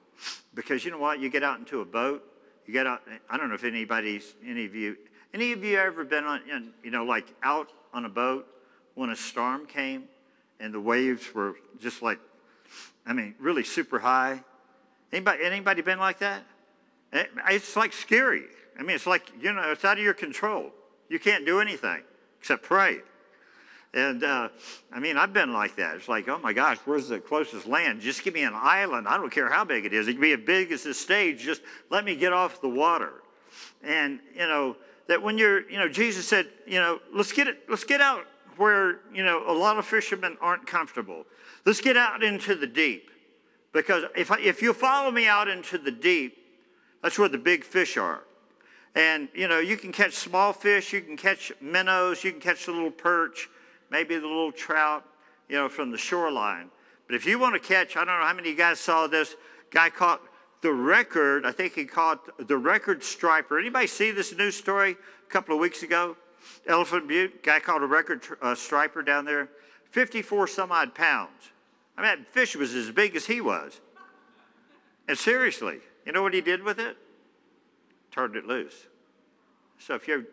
[0.53, 1.19] because you know what?
[1.19, 2.23] You get out into a boat,
[2.65, 4.97] you get out, I don't know if anybody's, any of you,
[5.33, 8.47] any of you ever been on, you know, like out on a boat
[8.95, 10.05] when a storm came
[10.59, 12.19] and the waves were just like,
[13.05, 14.43] I mean, really super high?
[15.11, 16.43] Anybody, anybody been like that?
[17.13, 18.43] It's like scary.
[18.79, 20.71] I mean, it's like, you know, it's out of your control.
[21.09, 22.01] You can't do anything
[22.39, 22.99] except pray.
[23.93, 24.49] And uh,
[24.91, 25.97] I mean, I've been like that.
[25.97, 27.99] It's like, oh my gosh, where's the closest land?
[27.99, 29.07] Just give me an island.
[29.07, 30.07] I don't care how big it is.
[30.07, 31.43] It can be as big as this stage.
[31.43, 33.11] Just let me get off the water.
[33.83, 37.63] And, you know, that when you're, you know, Jesus said, you know, let's get it,
[37.67, 41.25] let's get out where, you know, a lot of fishermen aren't comfortable.
[41.65, 43.09] Let's get out into the deep.
[43.73, 46.37] Because if, I, if you follow me out into the deep,
[47.01, 48.23] that's where the big fish are.
[48.95, 52.65] And, you know, you can catch small fish, you can catch minnows, you can catch
[52.65, 53.49] the little perch,
[53.89, 55.05] maybe the little trout,
[55.47, 56.69] you know, from the shoreline.
[57.07, 59.07] But if you want to catch, I don't know how many of you guys saw
[59.07, 59.35] this,
[59.69, 60.21] guy caught
[60.61, 63.57] the record, I think he caught the record striper.
[63.57, 66.15] Anybody see this news story a couple of weeks ago?
[66.67, 69.49] Elephant Butte, guy caught a record uh, striper down there,
[69.91, 71.51] 54 some odd pounds.
[71.97, 73.79] I mean, that fish was as big as he was.
[75.07, 76.97] And seriously, you know what he did with it?
[78.11, 78.87] Turned it loose.
[79.79, 80.25] So if you're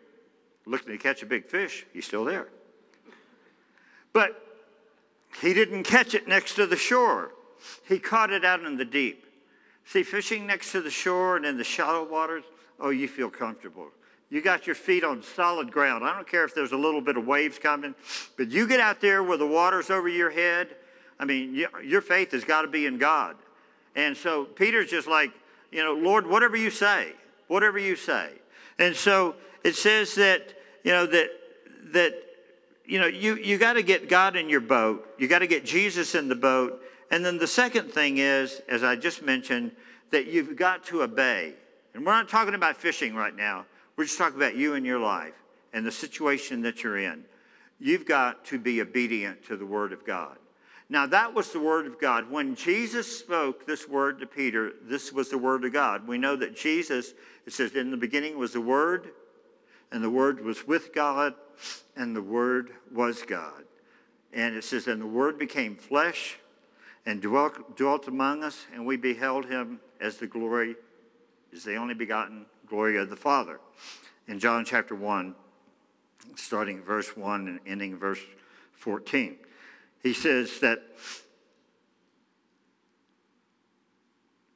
[0.65, 2.47] looking to catch a big fish, he's still there.
[4.13, 4.41] But
[5.41, 7.31] he didn't catch it next to the shore.
[7.87, 9.25] He caught it out in the deep.
[9.85, 12.43] See, fishing next to the shore and in the shallow waters,
[12.79, 13.87] oh, you feel comfortable.
[14.29, 16.03] You got your feet on solid ground.
[16.03, 17.95] I don't care if there's a little bit of waves coming,
[18.37, 20.75] but you get out there where the water's over your head.
[21.19, 23.35] I mean, your faith has got to be in God.
[23.95, 25.31] And so Peter's just like,
[25.71, 27.13] you know, Lord, whatever you say,
[27.47, 28.31] whatever you say.
[28.77, 30.53] And so it says that,
[30.83, 31.29] you know, that,
[31.91, 32.13] that,
[32.85, 35.07] you know, you, you got to get God in your boat.
[35.17, 36.81] You got to get Jesus in the boat.
[37.11, 39.71] And then the second thing is, as I just mentioned,
[40.11, 41.53] that you've got to obey.
[41.93, 43.65] And we're not talking about fishing right now.
[43.95, 45.33] We're just talking about you and your life
[45.73, 47.25] and the situation that you're in.
[47.79, 50.37] You've got to be obedient to the Word of God.
[50.91, 52.31] Now, that was the Word of God.
[52.31, 56.07] When Jesus spoke this word to Peter, this was the Word of God.
[56.07, 57.13] We know that Jesus,
[57.45, 59.11] it says, in the beginning was the Word,
[59.91, 61.35] and the Word was with God,
[61.95, 63.65] and the Word was God.
[64.33, 66.37] And it says, and the Word became flesh
[67.05, 70.75] and dwelt, dwelt among us, and we beheld him as the glory,
[71.51, 73.59] is the only begotten glory of the Father.
[74.27, 75.35] In John chapter 1,
[76.35, 78.19] starting verse 1 and ending verse
[78.73, 79.37] 14.
[80.03, 80.81] He says that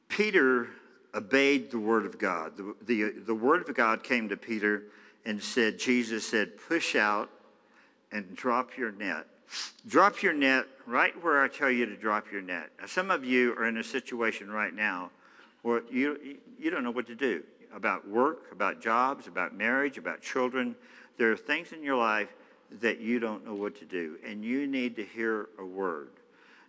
[0.08, 0.70] Peter
[1.14, 2.58] obeyed the word of God.
[2.58, 4.84] The, the, the word of God came to Peter
[5.26, 7.30] and said, Jesus said, push out
[8.12, 9.26] and drop your net.
[9.88, 12.70] Drop your net right where I tell you to drop your net.
[12.80, 15.12] Now, some of you are in a situation right now
[15.62, 20.22] where you, you don't know what to do about work, about jobs, about marriage, about
[20.22, 20.76] children.
[21.18, 22.30] There are things in your life
[22.82, 26.10] that you don't know what to do, and you need to hear a word.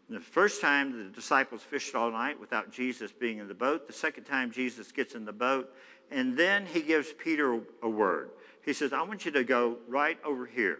[0.08, 3.86] And the first time the disciples fished all night without Jesus being in the boat.
[3.86, 5.74] The second time Jesus gets in the boat,
[6.10, 8.30] and then he gives Peter a word.
[8.64, 10.78] He says, I want you to go right over here.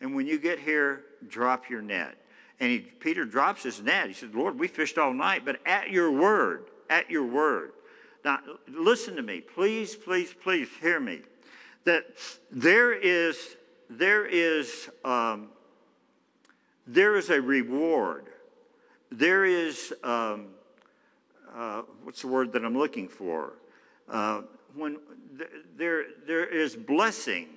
[0.00, 2.16] And when you get here, drop your net.
[2.60, 4.08] And he, Peter drops his net.
[4.08, 7.72] He says, Lord, we fished all night, but at your word, at your word.
[8.24, 9.40] Now, listen to me.
[9.40, 11.20] Please, please, please hear me.
[11.84, 12.04] That
[12.50, 13.56] there is,
[13.90, 15.48] there is, um,
[16.86, 18.26] there is a reward.
[19.10, 20.48] There is, um,
[21.54, 23.54] uh, what's the word that I'm looking for?
[24.08, 24.42] Uh,
[24.74, 24.98] when
[25.38, 27.48] th- there, there is blessing,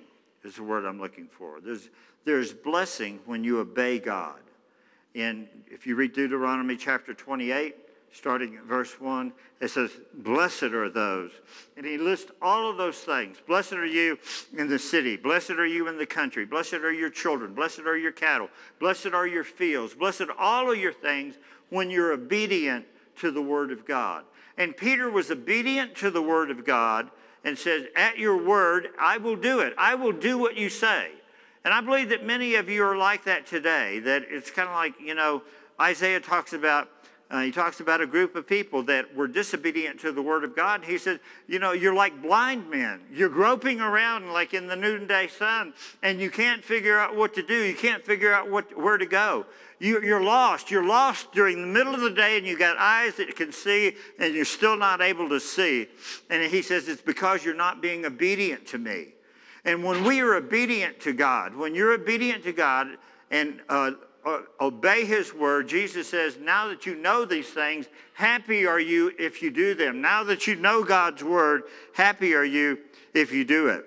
[0.44, 1.60] is the word I'm looking for.
[1.60, 1.88] There's,
[2.24, 4.40] there's blessing when you obey God.
[5.14, 7.76] And if you read Deuteronomy chapter 28,
[8.12, 11.30] starting at verse 1, it says, Blessed are those.
[11.76, 13.38] And he lists all of those things.
[13.46, 14.18] Blessed are you
[14.56, 15.16] in the city.
[15.16, 16.44] Blessed are you in the country.
[16.44, 17.54] Blessed are your children.
[17.54, 18.48] Blessed are your cattle.
[18.78, 19.94] Blessed are your fields.
[19.94, 21.36] Blessed all of your things
[21.70, 22.84] when you're obedient
[23.16, 24.24] to the word of God.
[24.58, 27.10] And Peter was obedient to the word of God
[27.44, 29.74] and says, At your word, I will do it.
[29.78, 31.10] I will do what you say.
[31.64, 34.74] And I believe that many of you are like that today, that it's kind of
[34.74, 35.42] like, you know,
[35.80, 36.90] Isaiah talks about
[37.32, 40.54] uh, he talks about a group of people that were disobedient to the word of
[40.54, 40.84] God.
[40.84, 41.18] He said,
[41.48, 43.00] You know, you're like blind men.
[43.10, 45.72] You're groping around like in the noonday sun,
[46.02, 47.64] and you can't figure out what to do.
[47.64, 49.46] You can't figure out what, where to go.
[49.78, 50.70] You, you're lost.
[50.70, 53.96] You're lost during the middle of the day, and you got eyes that can see,
[54.18, 55.88] and you're still not able to see.
[56.28, 59.14] And he says, It's because you're not being obedient to me.
[59.64, 62.88] And when we are obedient to God, when you're obedient to God,
[63.30, 63.92] and uh,
[64.60, 69.42] obey his word, Jesus says, Now that you know these things, happy are you if
[69.42, 70.00] you do them.
[70.00, 71.64] Now that you know God's word,
[71.94, 72.78] happy are you
[73.14, 73.84] if you do it.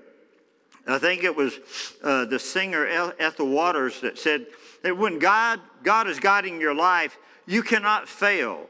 [0.88, 1.60] I think it was
[2.04, 2.86] uh, the singer
[3.18, 4.46] Ethel Waters that said
[4.84, 7.18] that when God, God is guiding your life,
[7.48, 8.68] you cannot fail.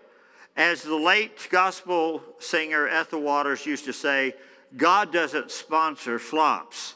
[0.55, 4.33] As the late gospel singer Ethel Waters used to say,
[4.77, 6.95] God doesn't sponsor flops.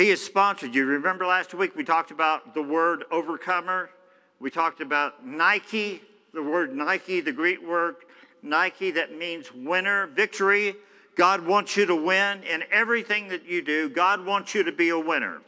[0.00, 0.86] He has sponsored you.
[0.86, 3.90] Remember last week we talked about the word overcomer?
[4.38, 6.00] We talked about Nike,
[6.32, 7.96] the word Nike, the Greek word
[8.42, 10.76] Nike that means winner, victory.
[11.16, 13.90] God wants you to win in everything that you do.
[13.90, 15.42] God wants you to be a winner.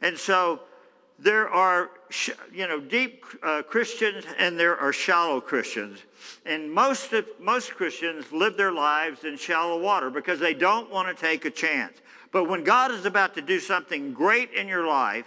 [0.00, 0.60] And so
[1.18, 1.90] there are,
[2.52, 5.98] you know, deep uh, Christians and there are shallow Christians.
[6.44, 11.08] And most, of, most Christians live their lives in shallow water because they don't want
[11.08, 11.98] to take a chance.
[12.36, 15.24] But when God is about to do something great in your life,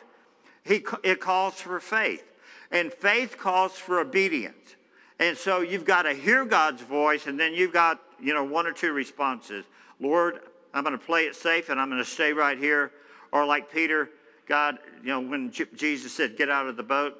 [0.63, 2.23] he, it calls for faith.
[2.69, 4.75] And faith calls for obedience.
[5.17, 8.67] And so you've got to hear God's voice, and then you've got, you know, one
[8.67, 9.65] or two responses.
[9.99, 10.41] Lord,
[10.71, 12.91] I'm going to play it safe, and I'm going to stay right here.
[13.31, 14.11] Or like Peter,
[14.45, 17.17] God, you know, when J- Jesus said, get out of the boat,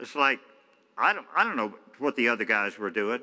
[0.00, 0.40] it's like,
[0.96, 3.20] I don't, I don't know what the other guys were doing.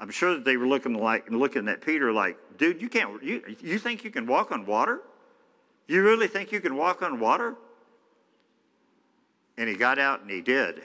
[0.00, 3.42] I'm sure that they were looking like looking at Peter like, dude, you can't you,
[3.60, 5.02] you think you can walk on water?
[5.86, 7.54] You really think you can walk on water?
[9.56, 10.82] And he got out and he did.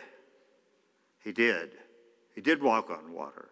[1.24, 1.72] He did.
[2.36, 3.50] He did walk on water.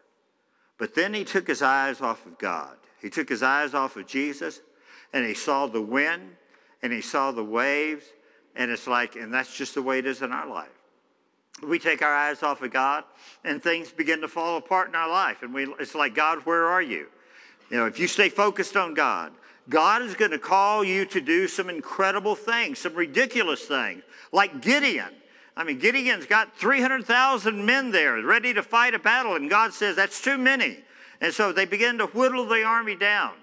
[0.77, 2.77] But then he took his eyes off of God.
[3.01, 4.61] He took his eyes off of Jesus
[5.13, 6.35] and he saw the wind
[6.81, 8.05] and he saw the waves.
[8.55, 10.69] And it's like, and that's just the way it is in our life.
[11.67, 13.03] We take our eyes off of God
[13.43, 15.43] and things begin to fall apart in our life.
[15.43, 17.07] And we, it's like, God, where are you?
[17.69, 19.33] You know, if you stay focused on God,
[19.69, 24.61] God is going to call you to do some incredible things, some ridiculous things, like
[24.61, 25.09] Gideon.
[25.55, 29.95] I mean, Gideon's got 300,000 men there ready to fight a battle, and God says
[29.95, 30.79] that's too many.
[31.21, 33.33] And so they begin to whittle the army down,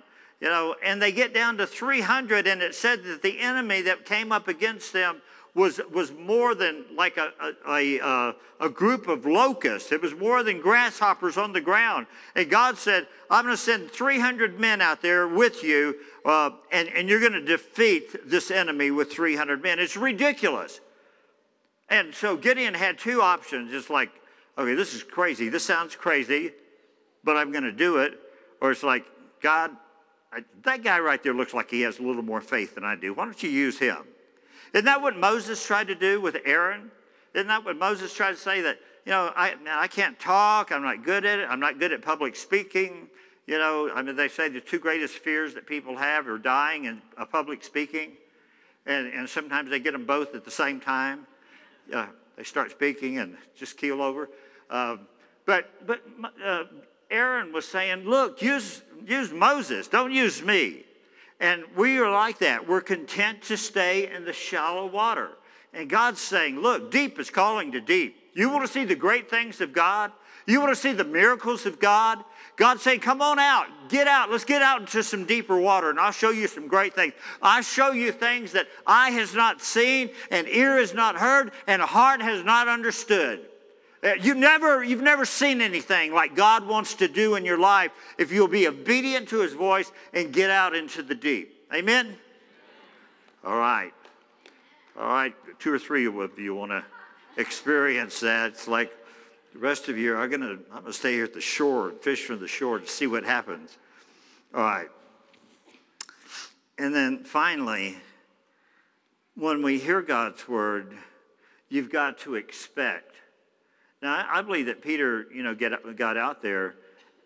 [0.40, 4.06] you know, and they get down to 300, and it said that the enemy that
[4.06, 5.20] came up against them
[5.56, 7.32] was, was more than like a,
[7.66, 9.90] a, a, a, group of locusts.
[9.90, 12.06] It was more than grasshoppers on the ground.
[12.34, 15.96] And God said, I'm going to send 300 men out there with you,
[16.26, 19.78] uh, and, and you're going to defeat this enemy with 300 men.
[19.78, 20.80] It's ridiculous.
[21.88, 23.72] And so Gideon had two options.
[23.72, 24.10] It's like,
[24.58, 25.48] okay, this is crazy.
[25.48, 26.52] This sounds crazy,
[27.24, 28.20] but I'm going to do it.
[28.60, 29.06] Or it's like,
[29.40, 29.70] God,
[30.30, 32.94] I, that guy right there looks like he has a little more faith than I
[32.94, 33.14] do.
[33.14, 34.04] Why don't you use him?
[34.76, 36.90] Isn't that what Moses tried to do with Aaron?
[37.32, 38.60] Isn't that what Moses tried to say?
[38.60, 41.92] That, you know, I, I can't talk, I'm not good at it, I'm not good
[41.92, 43.08] at public speaking.
[43.46, 46.88] You know, I mean, they say the two greatest fears that people have are dying
[46.88, 48.18] and uh, public speaking.
[48.84, 51.26] And, and sometimes they get them both at the same time.
[51.90, 54.28] Uh, they start speaking and just keel over.
[54.68, 54.98] Uh,
[55.46, 56.02] but but
[56.44, 56.64] uh,
[57.10, 60.85] Aaron was saying, look, use, use Moses, don't use me.
[61.40, 62.66] And we are like that.
[62.66, 65.30] We're content to stay in the shallow water.
[65.74, 68.16] And God's saying, look, deep is calling to deep.
[68.34, 70.12] You want to see the great things of God?
[70.46, 72.22] You want to see the miracles of God?
[72.56, 76.00] God's saying, come on out, get out, let's get out into some deeper water, and
[76.00, 77.12] I'll show you some great things.
[77.42, 81.82] I show you things that eye has not seen, and ear has not heard, and
[81.82, 83.46] heart has not understood.
[84.02, 87.90] Uh, you've never, you've never seen anything like God wants to do in your life
[88.18, 91.66] if you'll be obedient to his voice and get out into the deep.
[91.74, 92.16] Amen?
[93.44, 93.92] All right.
[94.98, 95.34] All right.
[95.58, 96.84] Two or three of you want to
[97.36, 98.50] experience that.
[98.52, 98.92] It's like
[99.52, 101.88] the rest of you are going to, I'm going to stay here at the shore
[101.88, 103.78] and fish from the shore to see what happens.
[104.54, 104.88] All right.
[106.78, 107.96] And then finally,
[109.34, 110.94] when we hear God's word,
[111.68, 113.14] you've got to expect
[114.06, 116.76] now, I, believe that Peter, you know, get, got out there,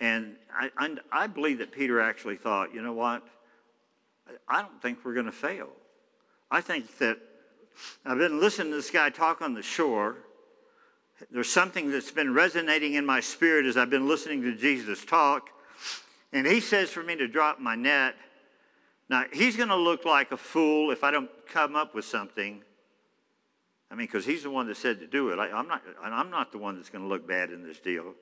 [0.01, 3.23] and I, I, I believe that Peter actually thought, you know what?
[4.49, 5.69] I don't think we're going to fail.
[6.51, 7.19] I think that
[8.07, 10.17] I've been listening to this guy talk on the shore.
[11.31, 15.51] There's something that's been resonating in my spirit as I've been listening to Jesus talk.
[16.33, 18.15] And he says for me to drop my net.
[19.11, 22.63] Now, he's going to look like a fool if I don't come up with something
[23.91, 25.39] I mean, because he's the one that said to do it.
[25.39, 28.15] I, am not, I'm not the one that's going to look bad in this deal.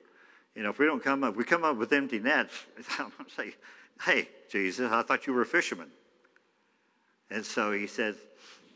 [0.55, 2.53] You know, if we don't come up, we come up with empty nets,
[2.99, 3.55] I'm going to say,
[4.03, 5.89] hey, Jesus, I thought you were a fisherman.
[7.29, 8.15] And so he says,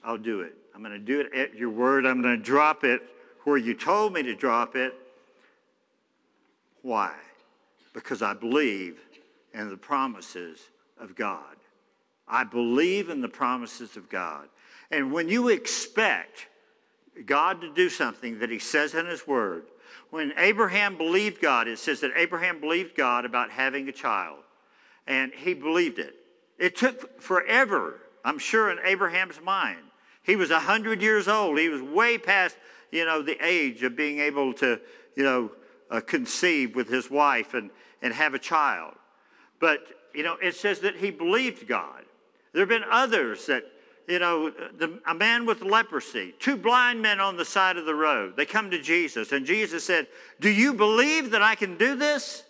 [0.04, 0.54] I'll do it.
[0.76, 2.06] I'm going to do it at your word.
[2.06, 3.02] I'm going to drop it
[3.44, 4.94] where you told me to drop it.
[6.82, 7.14] Why?
[7.94, 9.00] Because I believe
[9.54, 10.60] in the promises
[11.00, 11.56] of God.
[12.28, 14.48] I believe in the promises of God.
[14.92, 16.48] And when you expect,
[17.26, 19.66] God to do something that he says in his word.
[20.10, 24.40] When Abraham believed God, it says that Abraham believed God about having a child,
[25.08, 26.16] and he believed it.
[26.60, 29.80] It took forever, I'm sure, in Abraham's mind.
[30.22, 31.58] He was 100 years old.
[31.60, 32.58] He was way past,
[32.92, 34.80] you know, the age of being able to,
[35.16, 35.52] you know,
[35.90, 37.70] uh, conceive with his wife and,
[38.02, 38.96] and have a child.
[39.60, 42.04] But, you know, it says that he believed God.
[42.54, 43.64] There have been others that
[44.08, 47.96] you know, the, a man with leprosy, two blind men on the side of the
[47.96, 48.36] road.
[48.36, 50.08] They come to Jesus, and Jesus said,
[50.40, 52.44] Do you believe that I can do this?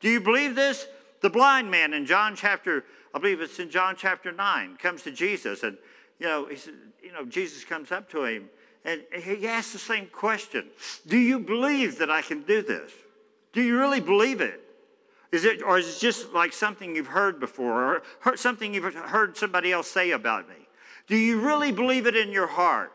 [0.00, 0.86] Do you believe this?
[1.20, 2.84] The blind man in John chapter,
[3.14, 5.76] I believe it's in John chapter 9, comes to Jesus, and,
[6.18, 8.48] you know, he said, you know, Jesus comes up to him,
[8.84, 10.66] and he asks the same question
[11.06, 12.92] Do you believe that I can do this?
[13.52, 14.60] Do you really believe it?
[15.30, 18.94] Is it, or is it just like something you've heard before, or heard, something you've
[18.94, 20.67] heard somebody else say about me?
[21.08, 22.92] Do you really believe it in your heart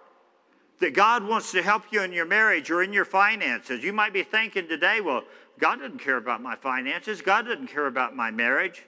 [0.80, 3.84] that God wants to help you in your marriage or in your finances?
[3.84, 5.24] You might be thinking today, well,
[5.60, 8.84] God doesn't care about my finances, God doesn't care about my marriage.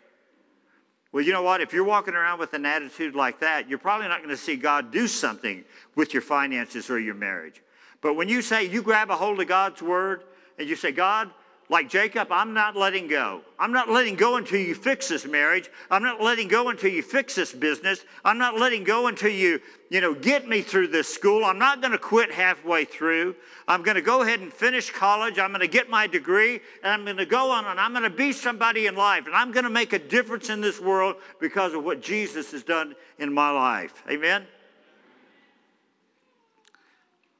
[1.12, 1.62] Well, you know what?
[1.62, 4.58] If you're walking around with an attitude like that, you're probably not going to see
[4.58, 5.64] God do something
[5.96, 7.62] with your finances or your marriage.
[8.02, 10.26] But when you say you grab a hold of God's word
[10.60, 11.32] and you say, God,
[11.68, 13.42] like Jacob, I'm not letting go.
[13.58, 15.68] I'm not letting go until you fix this marriage.
[15.90, 18.06] I'm not letting go until you fix this business.
[18.24, 19.60] I'm not letting go until you,
[19.90, 21.44] you know, get me through this school.
[21.44, 23.36] I'm not going to quit halfway through.
[23.68, 25.40] I'm going to go ahead and finish college.
[25.40, 28.04] I'm going to get my degree and I'm going to go on and I'm going
[28.04, 31.16] to be somebody in life and I'm going to make a difference in this world
[31.42, 34.04] because of what Jesus has done in my life.
[34.08, 34.46] Amen?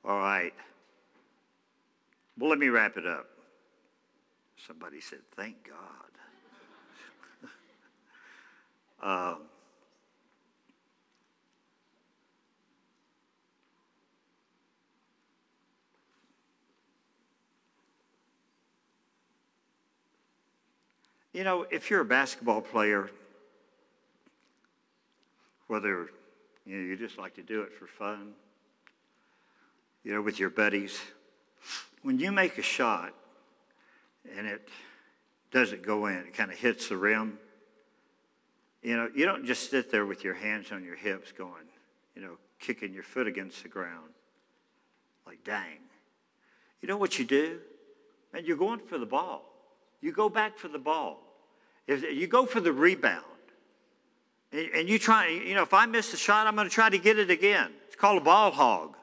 [0.04, 0.54] All right.
[2.40, 3.35] Well, let me wrap it up.
[4.58, 6.12] Somebody said, Thank God.
[9.36, 9.42] um,
[21.34, 23.10] you know, if you're a basketball player,
[25.68, 26.10] whether
[26.66, 28.34] you, know, you just like to do it for fun,
[30.04, 31.00] you know, with your buddies,
[32.04, 33.14] when you make a shot,
[34.38, 34.68] and it
[35.52, 36.18] doesn't go in.
[36.18, 37.40] It kind of hits the rim.
[38.82, 41.66] You know, you don't just sit there with your hands on your hips going,
[42.16, 44.10] you know, kicking your foot against the ground
[45.26, 45.80] like, dang.
[46.82, 47.60] You know what you do?
[48.34, 49.44] And you're going for the ball.
[50.02, 51.20] You go back for the ball.
[51.88, 53.24] If you go for the rebound.
[54.52, 56.98] And you try, you know, if I miss the shot, I'm going to try to
[56.98, 57.72] get it again.
[57.88, 58.96] It's called a ball hog.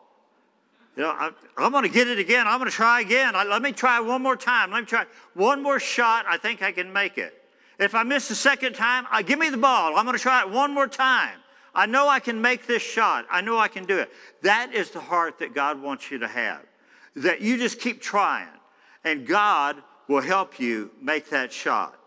[0.96, 2.46] You know, I, I'm going to get it again.
[2.46, 3.34] I'm going to try again.
[3.34, 4.70] I, let me try one more time.
[4.70, 6.26] Let me try one more shot.
[6.28, 7.34] I think I can make it.
[7.78, 9.96] If I miss the second time, I, give me the ball.
[9.96, 11.38] I'm going to try it one more time.
[11.74, 13.26] I know I can make this shot.
[13.30, 14.10] I know I can do it.
[14.42, 16.60] That is the heart that God wants you to have.
[17.16, 18.48] That you just keep trying,
[19.04, 19.76] and God
[20.08, 21.98] will help you make that shot.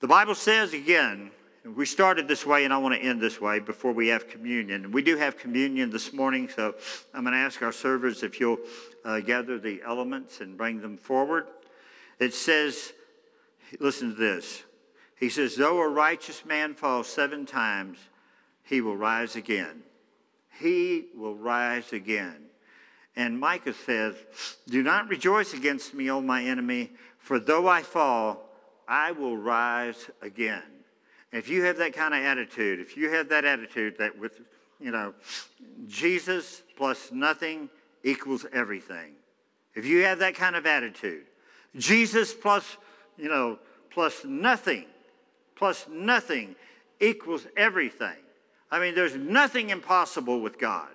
[0.00, 1.30] The Bible says again,
[1.64, 4.90] we started this way, and I want to end this way before we have communion.
[4.90, 6.74] We do have communion this morning, so
[7.14, 8.58] I'm going to ask our servers if you'll
[9.04, 11.46] uh, gather the elements and bring them forward.
[12.18, 12.92] It says,
[13.78, 14.64] listen to this.
[15.16, 17.98] He says, Though a righteous man falls seven times,
[18.64, 19.82] he will rise again.
[20.58, 22.46] He will rise again.
[23.14, 24.16] And Micah says,
[24.68, 28.48] Do not rejoice against me, O my enemy, for though I fall,
[28.88, 30.62] I will rise again.
[31.32, 34.40] If you have that kind of attitude, if you have that attitude that with,
[34.78, 35.14] you know,
[35.88, 37.70] Jesus plus nothing
[38.04, 39.14] equals everything.
[39.74, 41.24] If you have that kind of attitude,
[41.76, 42.76] Jesus plus,
[43.16, 43.58] you know,
[43.90, 44.84] plus nothing,
[45.56, 46.54] plus nothing
[47.00, 48.16] equals everything.
[48.70, 50.88] I mean, there's nothing impossible with God.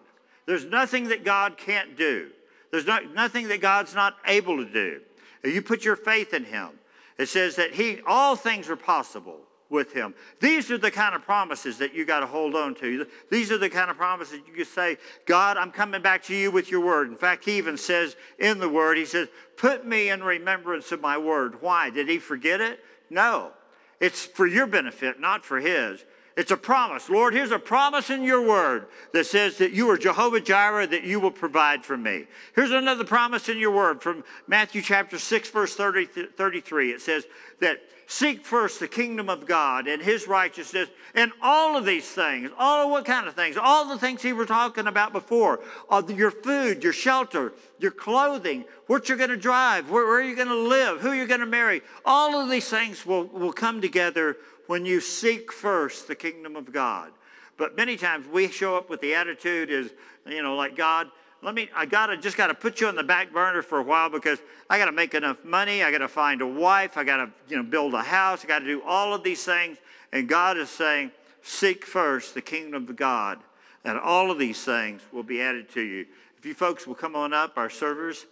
[0.46, 2.30] There's nothing that God can't do.
[2.72, 5.02] There's not, nothing that God's not able to do.
[5.44, 6.70] You put your faith in Him,
[7.18, 9.40] it says that He, all things are possible
[9.70, 10.14] with him.
[10.40, 13.06] These are the kind of promises that you got to hold on to.
[13.30, 16.52] These are the kind of promises you can say, God, I'm coming back to you
[16.52, 17.10] with your word.
[17.10, 21.02] In fact, he even says in the word, he says, put me in remembrance of
[21.02, 21.62] my word.
[21.62, 21.90] Why?
[21.90, 22.80] Did he forget it?
[23.10, 23.52] No.
[24.00, 26.04] It's for your benefit, not for his.
[26.38, 27.10] It's a promise.
[27.10, 31.04] Lord, here's a promise in your word that says that you are Jehovah Jireh, that
[31.04, 32.28] you will provide for me.
[32.54, 36.06] Here's another promise in your word from Matthew chapter 6, verse 30,
[36.38, 36.92] 33.
[36.92, 37.26] It says
[37.60, 42.50] that seek first the kingdom of God and his righteousness, and all of these things,
[42.58, 43.58] all of what kind of things?
[43.58, 45.60] All the things he was talking about before
[46.08, 50.48] your food, your shelter, your clothing, what you're going to drive, where, where you're going
[50.48, 51.82] to live, who you're going to marry.
[52.06, 54.38] All of these things will, will come together
[54.68, 57.12] when you seek first the kingdom of God.
[57.58, 59.92] But many times we show up with the attitude is,
[60.26, 61.10] you know, like God,
[61.42, 64.10] let me, I gotta just gotta put you on the back burner for a while
[64.10, 67.64] because I gotta make enough money, I gotta find a wife, I gotta, you know,
[67.64, 69.78] build a house, I gotta do all of these things.
[70.12, 71.12] And God is saying,
[71.44, 73.40] seek first the kingdom of God,
[73.84, 76.06] and all of these things will be added to you.
[76.38, 78.26] If you folks will come on up, our servers,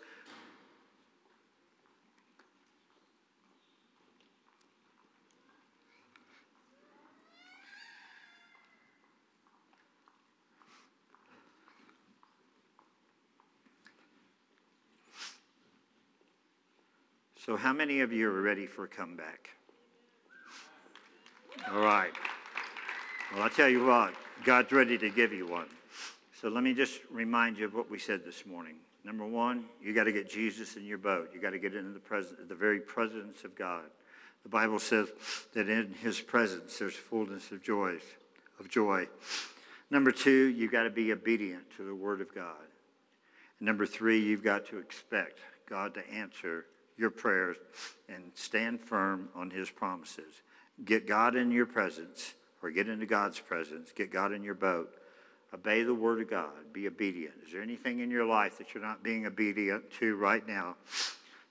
[17.45, 19.51] So, how many of you are ready for a comeback?
[21.71, 22.11] All right.
[23.31, 25.67] Well, I'll tell you what, God's ready to give you one.
[26.41, 28.77] So, let me just remind you of what we said this morning.
[29.03, 31.29] Number one, you got to get Jesus in your boat.
[31.35, 33.83] You got to get into the, pres- the very presence of God.
[34.41, 35.09] The Bible says
[35.53, 37.97] that in His presence there's fullness of joy.
[38.59, 39.07] Of joy.
[39.91, 42.65] Number two, you've got to be obedient to the Word of God.
[43.59, 45.37] And number three, you've got to expect
[45.69, 46.65] God to answer
[46.97, 47.57] your prayers
[48.09, 50.41] and stand firm on his promises.
[50.83, 53.91] Get God in your presence or get into God's presence.
[53.91, 54.93] Get God in your boat.
[55.53, 56.73] Obey the word of God.
[56.73, 57.35] Be obedient.
[57.45, 60.75] Is there anything in your life that you're not being obedient to right now?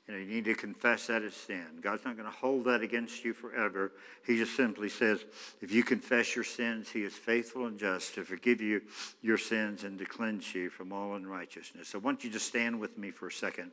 [0.06, 1.64] You know, you need to confess that as sin.
[1.80, 3.92] God's not going to hold that against you forever.
[4.26, 5.24] He just simply says,
[5.62, 8.82] if you confess your sins, He is faithful and just to forgive you
[9.22, 11.88] your sins and to cleanse you from all unrighteousness.
[11.88, 13.70] So I want you to stand with me for a second,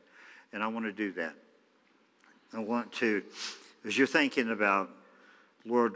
[0.54, 1.34] and I want to do that.
[2.54, 3.22] I want to,
[3.84, 4.90] as you're thinking about,
[5.64, 5.94] Lord,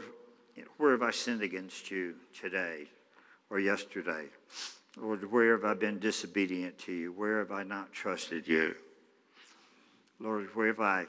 [0.77, 2.87] where have I sinned against you today
[3.49, 4.25] or yesterday?
[4.99, 7.11] Lord, where have I been disobedient to you?
[7.11, 8.75] Where have I not trusted you?
[10.19, 11.05] Lord, where have I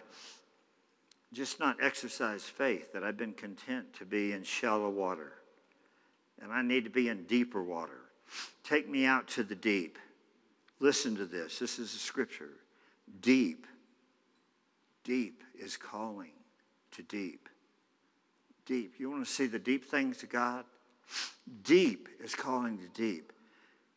[1.33, 5.33] just not exercised faith, that I've been content to be in shallow water?
[6.43, 8.01] And I need to be in deeper water.
[8.65, 9.99] Take me out to the deep.
[10.79, 11.59] Listen to this.
[11.59, 12.51] This is a scripture.
[13.23, 13.67] Deep
[15.09, 16.33] Deep is calling
[16.93, 17.49] to deep.
[18.67, 18.93] Deep.
[18.99, 20.67] You want to see the deep things of God?
[21.63, 23.33] Deep is calling to deep.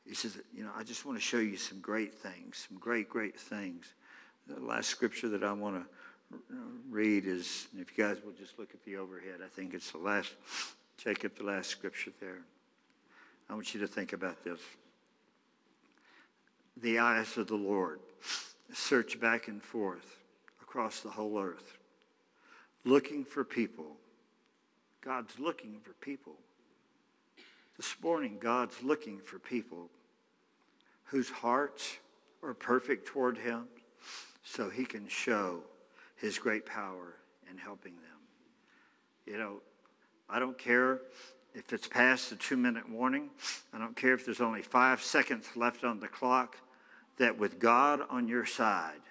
[0.08, 3.10] He says, You know, I just want to show you some great things, some great,
[3.10, 3.94] great things.
[4.48, 6.38] The last scripture that I want to
[6.90, 9.98] read is, if you guys will just look at the overhead, I think it's the
[9.98, 10.32] last,
[10.96, 12.40] check up the last scripture there.
[13.50, 14.62] I want you to think about this.
[16.78, 18.00] The eyes of the Lord
[18.72, 20.21] search back and forth
[20.72, 21.78] across the whole earth,
[22.86, 23.98] looking for people.
[25.02, 26.36] God's looking for people.
[27.76, 29.90] This morning, God's looking for people
[31.04, 31.98] whose hearts
[32.42, 33.66] are perfect toward him
[34.46, 35.60] so he can show
[36.16, 37.16] his great power
[37.50, 38.20] in helping them.
[39.26, 39.62] You know,
[40.30, 41.02] I don't care
[41.54, 43.30] if it's past the two minute warning,
[43.74, 46.56] I don't care if there's only five seconds left on the clock,
[47.18, 49.02] that with God on your side,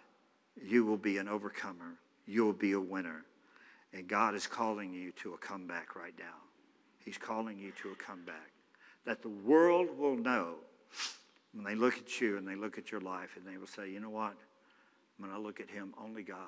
[0.64, 1.96] you will be an overcomer.
[2.26, 3.24] You will be a winner.
[3.92, 6.36] And God is calling you to a comeback right now.
[7.04, 8.52] He's calling you to a comeback.
[9.04, 10.54] That the world will know
[11.52, 13.90] when they look at you and they look at your life and they will say,
[13.90, 14.36] you know what?
[15.18, 16.38] When I look at him, only God,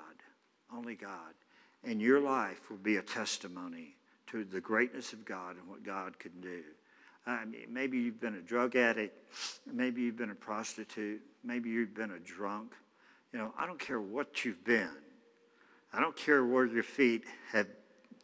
[0.75, 1.35] only God.
[1.85, 3.97] And your life will be a testimony
[4.29, 6.63] to the greatness of God and what God can do.
[7.27, 9.17] I mean, maybe you've been a drug addict,
[9.73, 12.73] maybe you've been a prostitute, maybe you've been a drunk.
[13.33, 14.91] You know, I don't care what you've been.
[15.93, 17.67] I don't care where your feet have,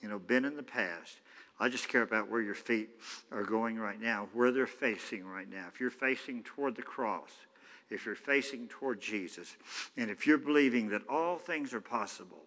[0.01, 1.21] you know, been in the past.
[1.61, 2.91] I just care about where your feet
[3.33, 5.67] are going right now, where they're facing right now.
[5.73, 7.31] If you're facing toward the cross,
[7.91, 9.57] if you're facing toward Jesus,
[9.97, 12.45] and if you're believing that all things are possible,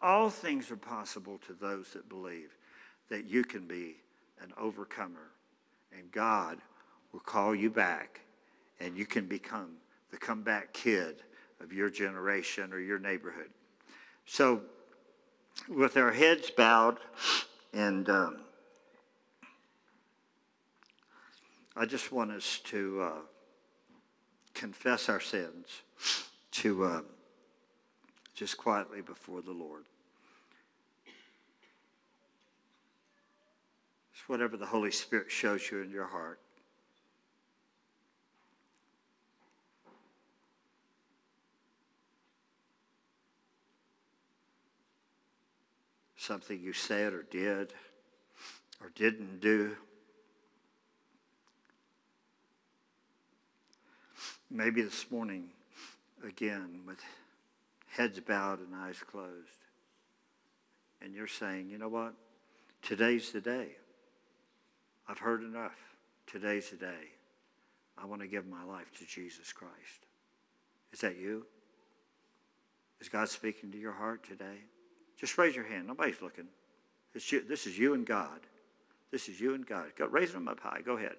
[0.00, 2.56] all things are possible to those that believe
[3.08, 3.96] that you can be
[4.40, 5.30] an overcomer.
[5.96, 6.58] And God
[7.12, 8.20] will call you back,
[8.78, 9.76] and you can become
[10.10, 11.22] the comeback kid
[11.64, 13.48] of your generation or your neighborhood.
[14.26, 14.60] So,
[15.68, 16.98] with our heads bowed,
[17.72, 18.36] and um,
[21.74, 23.20] I just want us to uh,
[24.52, 25.66] confess our sins,
[26.52, 27.00] to uh,
[28.34, 29.84] just quietly before the Lord.
[34.12, 36.40] It's whatever the Holy Spirit shows you in your heart.
[46.24, 47.72] Something you said or did
[48.80, 49.76] or didn't do.
[54.50, 55.48] Maybe this morning,
[56.26, 56.98] again, with
[57.88, 59.64] heads bowed and eyes closed,
[61.00, 62.14] and you're saying, you know what?
[62.82, 63.68] Today's the day.
[65.08, 65.76] I've heard enough.
[66.26, 67.10] Today's the day.
[67.98, 70.06] I want to give my life to Jesus Christ.
[70.92, 71.46] Is that you?
[73.00, 74.60] Is God speaking to your heart today?
[75.18, 75.86] Just raise your hand.
[75.86, 76.46] Nobody's looking.
[77.12, 78.40] This is you and God.
[79.10, 79.86] This is you and God.
[79.96, 80.80] Go, raise them up high.
[80.84, 81.16] Go ahead.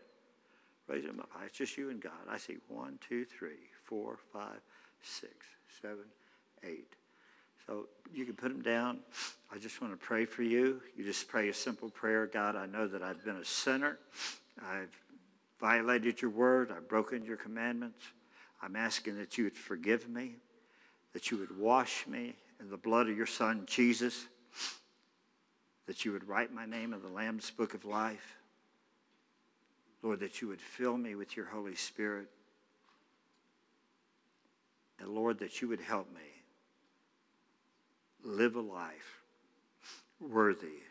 [0.87, 1.45] Raise them up high.
[1.45, 2.11] It's just you and God.
[2.29, 4.59] I see one, two, three, four, five,
[5.01, 5.33] six,
[5.81, 6.03] seven,
[6.63, 6.93] eight.
[7.65, 8.99] So you can put them down.
[9.51, 10.81] I just want to pray for you.
[10.97, 12.27] You just pray a simple prayer.
[12.27, 13.97] God, I know that I've been a sinner.
[14.61, 14.91] I've
[15.59, 16.71] violated your word.
[16.75, 18.03] I've broken your commandments.
[18.61, 20.35] I'm asking that you would forgive me,
[21.13, 24.27] that you would wash me in the blood of your Son, Jesus,
[25.87, 28.37] that you would write my name in the Lamb's book of life.
[30.01, 32.27] Lord, that you would fill me with your Holy Spirit.
[34.99, 36.21] And Lord, that you would help me
[38.23, 39.21] live a life
[40.19, 40.83] worthy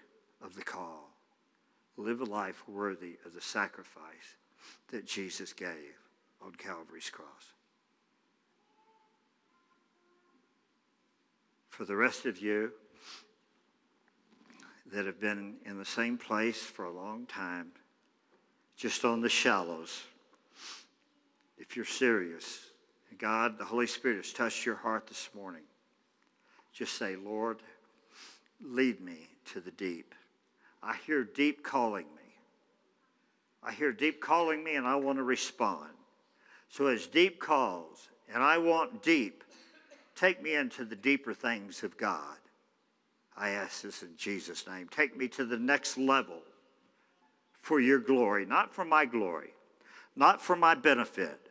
[0.43, 1.11] of the call.
[1.97, 4.37] Live a life worthy of the sacrifice
[4.89, 5.99] that Jesus gave
[6.43, 7.54] on Calvary's cross.
[11.77, 12.71] For the rest of you
[14.93, 17.73] that have been in the same place for a long time,
[18.77, 20.05] just on the shallows,
[21.59, 22.67] if you're serious,
[23.19, 25.65] God, the Holy Spirit has touched your heart this morning,
[26.73, 27.59] just say, Lord,
[28.63, 30.15] lead me to the deep.
[30.81, 32.37] I hear deep calling me.
[33.65, 35.91] I hear deep calling me, and I want to respond.
[36.69, 39.43] So, as deep calls, and I want deep,
[40.15, 42.37] Take me into the deeper things of God.
[43.37, 44.89] I ask this in Jesus' name.
[44.89, 46.43] Take me to the next level
[47.61, 49.51] for your glory, not for my glory,
[50.15, 51.51] not for my benefit,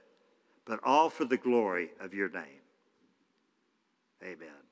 [0.65, 2.61] but all for the glory of your name.
[4.23, 4.62] Amen.